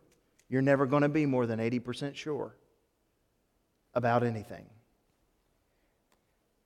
you're 0.48 0.62
never 0.62 0.86
going 0.86 1.02
to 1.02 1.08
be 1.08 1.26
more 1.26 1.46
than 1.46 1.58
80% 1.58 2.14
sure 2.14 2.56
about 3.94 4.22
anything. 4.22 4.66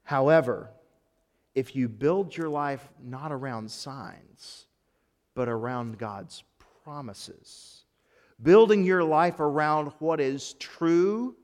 However, 0.02 0.70
if 1.54 1.76
you 1.76 1.88
build 1.88 2.37
your 2.37 2.48
life 2.48 2.88
not 3.02 3.33
around 3.33 3.70
signs, 3.70 4.66
but 5.35 5.48
around 5.48 5.98
God's 5.98 6.42
promises, 6.85 7.85
building 8.42 8.85
your 8.85 9.04
life 9.04 9.40
around 9.40 9.92
what 9.98 10.20
is 10.20 10.54
true, 10.54 11.37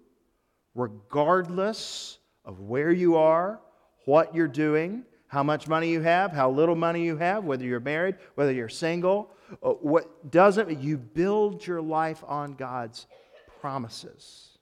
regardless 0.74 2.18
of 2.44 2.60
where 2.60 2.90
you 2.90 3.16
are, 3.16 3.60
what 4.04 4.34
you're 4.34 4.48
doing, 4.48 5.04
how 5.28 5.42
much 5.42 5.66
money 5.66 5.90
you 5.90 6.00
have, 6.00 6.32
how 6.32 6.50
little 6.50 6.76
money 6.76 7.04
you 7.04 7.16
have, 7.16 7.44
whether 7.44 7.64
you're 7.64 7.80
married, 7.80 8.16
whether 8.34 8.52
you're 8.52 8.68
single, 8.68 9.30
uh, 9.62 9.70
what 9.70 10.30
doesn't, 10.30 10.80
you 10.80 10.96
build 10.96 11.66
your 11.66 11.80
life 11.80 12.22
on 12.26 12.54
God's 12.54 13.06
promises. 13.60 14.58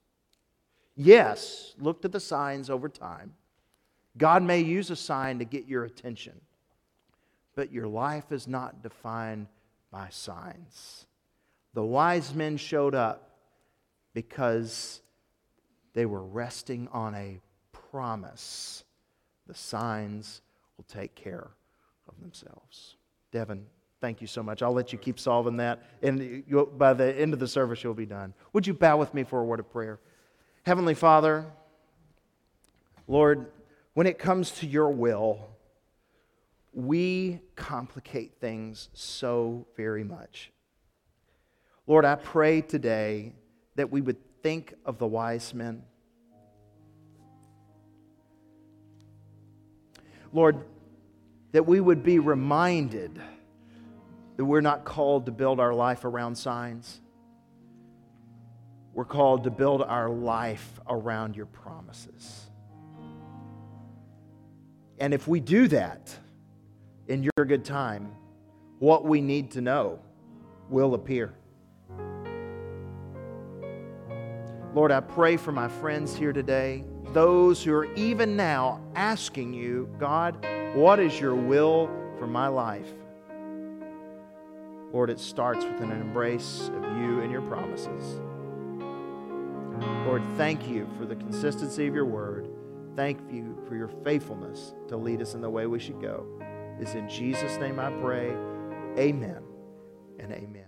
Yes, 0.96 1.74
look 1.78 2.04
at 2.04 2.12
the 2.12 2.20
signs 2.20 2.70
over 2.70 2.88
time. 2.88 3.34
God 4.16 4.42
may 4.42 4.60
use 4.60 4.90
a 4.90 4.96
sign 4.96 5.40
to 5.40 5.44
get 5.44 5.66
your 5.66 5.84
attention, 5.84 6.40
but 7.56 7.72
your 7.72 7.88
life 7.88 8.30
is 8.30 8.46
not 8.46 8.82
defined 8.82 9.48
by 9.90 10.08
signs. 10.10 11.06
The 11.74 11.84
wise 11.84 12.32
men 12.32 12.56
showed 12.56 12.94
up 12.94 13.30
because 14.14 15.00
they 15.92 16.06
were 16.06 16.22
resting 16.22 16.88
on 16.92 17.14
a 17.14 17.40
promise. 17.72 18.84
The 19.46 19.54
signs 19.54 20.40
will 20.76 20.84
take 20.84 21.14
care 21.14 21.50
of 22.08 22.20
themselves. 22.20 22.96
Devin, 23.32 23.66
thank 24.00 24.20
you 24.20 24.26
so 24.26 24.42
much. 24.42 24.62
I'll 24.62 24.72
let 24.72 24.92
you 24.92 24.98
keep 24.98 25.18
solving 25.18 25.56
that. 25.58 25.82
And 26.02 26.44
by 26.76 26.92
the 26.92 27.14
end 27.18 27.32
of 27.32 27.40
the 27.40 27.48
service, 27.48 27.82
you'll 27.82 27.94
be 27.94 28.06
done. 28.06 28.34
Would 28.52 28.66
you 28.66 28.74
bow 28.74 28.96
with 28.96 29.14
me 29.14 29.24
for 29.24 29.40
a 29.40 29.44
word 29.44 29.60
of 29.60 29.70
prayer? 29.70 30.00
Heavenly 30.64 30.94
Father, 30.94 31.46
Lord, 33.06 33.46
when 33.94 34.06
it 34.06 34.18
comes 34.18 34.50
to 34.52 34.66
your 34.66 34.90
will, 34.90 35.50
we 36.72 37.40
complicate 37.54 38.34
things 38.40 38.88
so 38.92 39.66
very 39.76 40.04
much. 40.04 40.50
Lord, 41.86 42.04
I 42.04 42.16
pray 42.16 42.62
today 42.62 43.34
that 43.76 43.90
we 43.90 44.00
would 44.00 44.16
think 44.42 44.74
of 44.84 44.98
the 44.98 45.06
wise 45.06 45.54
men 45.54 45.82
Lord, 50.34 50.64
that 51.52 51.64
we 51.64 51.80
would 51.80 52.02
be 52.02 52.18
reminded 52.18 53.20
that 54.36 54.44
we're 54.44 54.60
not 54.60 54.84
called 54.84 55.26
to 55.26 55.32
build 55.32 55.60
our 55.60 55.72
life 55.72 56.04
around 56.04 56.34
signs. 56.34 57.00
We're 58.92 59.04
called 59.04 59.44
to 59.44 59.50
build 59.50 59.80
our 59.80 60.10
life 60.10 60.80
around 60.88 61.36
your 61.36 61.46
promises. 61.46 62.46
And 64.98 65.14
if 65.14 65.28
we 65.28 65.38
do 65.38 65.68
that 65.68 66.16
in 67.06 67.22
your 67.22 67.46
good 67.46 67.64
time, 67.64 68.12
what 68.80 69.04
we 69.04 69.20
need 69.20 69.52
to 69.52 69.60
know 69.60 70.00
will 70.68 70.94
appear. 70.94 71.32
Lord, 74.74 74.90
I 74.90 74.98
pray 74.98 75.36
for 75.36 75.52
my 75.52 75.68
friends 75.68 76.16
here 76.16 76.32
today, 76.32 76.84
those 77.14 77.62
who 77.62 77.72
are 77.72 77.92
even 77.94 78.36
now 78.36 78.80
asking 78.96 79.54
you, 79.54 79.88
God, 79.98 80.44
what 80.74 80.98
is 80.98 81.18
your 81.18 81.34
will 81.34 81.88
for 82.18 82.26
my 82.26 82.48
life? 82.48 82.90
Lord, 84.92 85.10
it 85.10 85.18
starts 85.18 85.64
with 85.64 85.80
an 85.80 85.92
embrace 85.92 86.70
of 86.74 86.82
you 86.98 87.20
and 87.20 87.30
your 87.30 87.42
promises. 87.42 88.20
Lord, 90.06 90.22
thank 90.36 90.68
you 90.68 90.88
for 90.98 91.06
the 91.06 91.16
consistency 91.16 91.86
of 91.86 91.94
your 91.94 92.04
word. 92.04 92.48
Thank 92.94 93.20
you 93.32 93.56
for 93.68 93.76
your 93.76 93.88
faithfulness 94.04 94.74
to 94.88 94.96
lead 94.96 95.22
us 95.22 95.34
in 95.34 95.40
the 95.40 95.50
way 95.50 95.66
we 95.66 95.78
should 95.78 96.00
go. 96.00 96.26
It's 96.80 96.94
in 96.94 97.08
Jesus' 97.08 97.56
name 97.58 97.80
I 97.80 97.90
pray. 98.00 98.30
Amen 98.98 99.42
and 100.18 100.32
amen. 100.32 100.63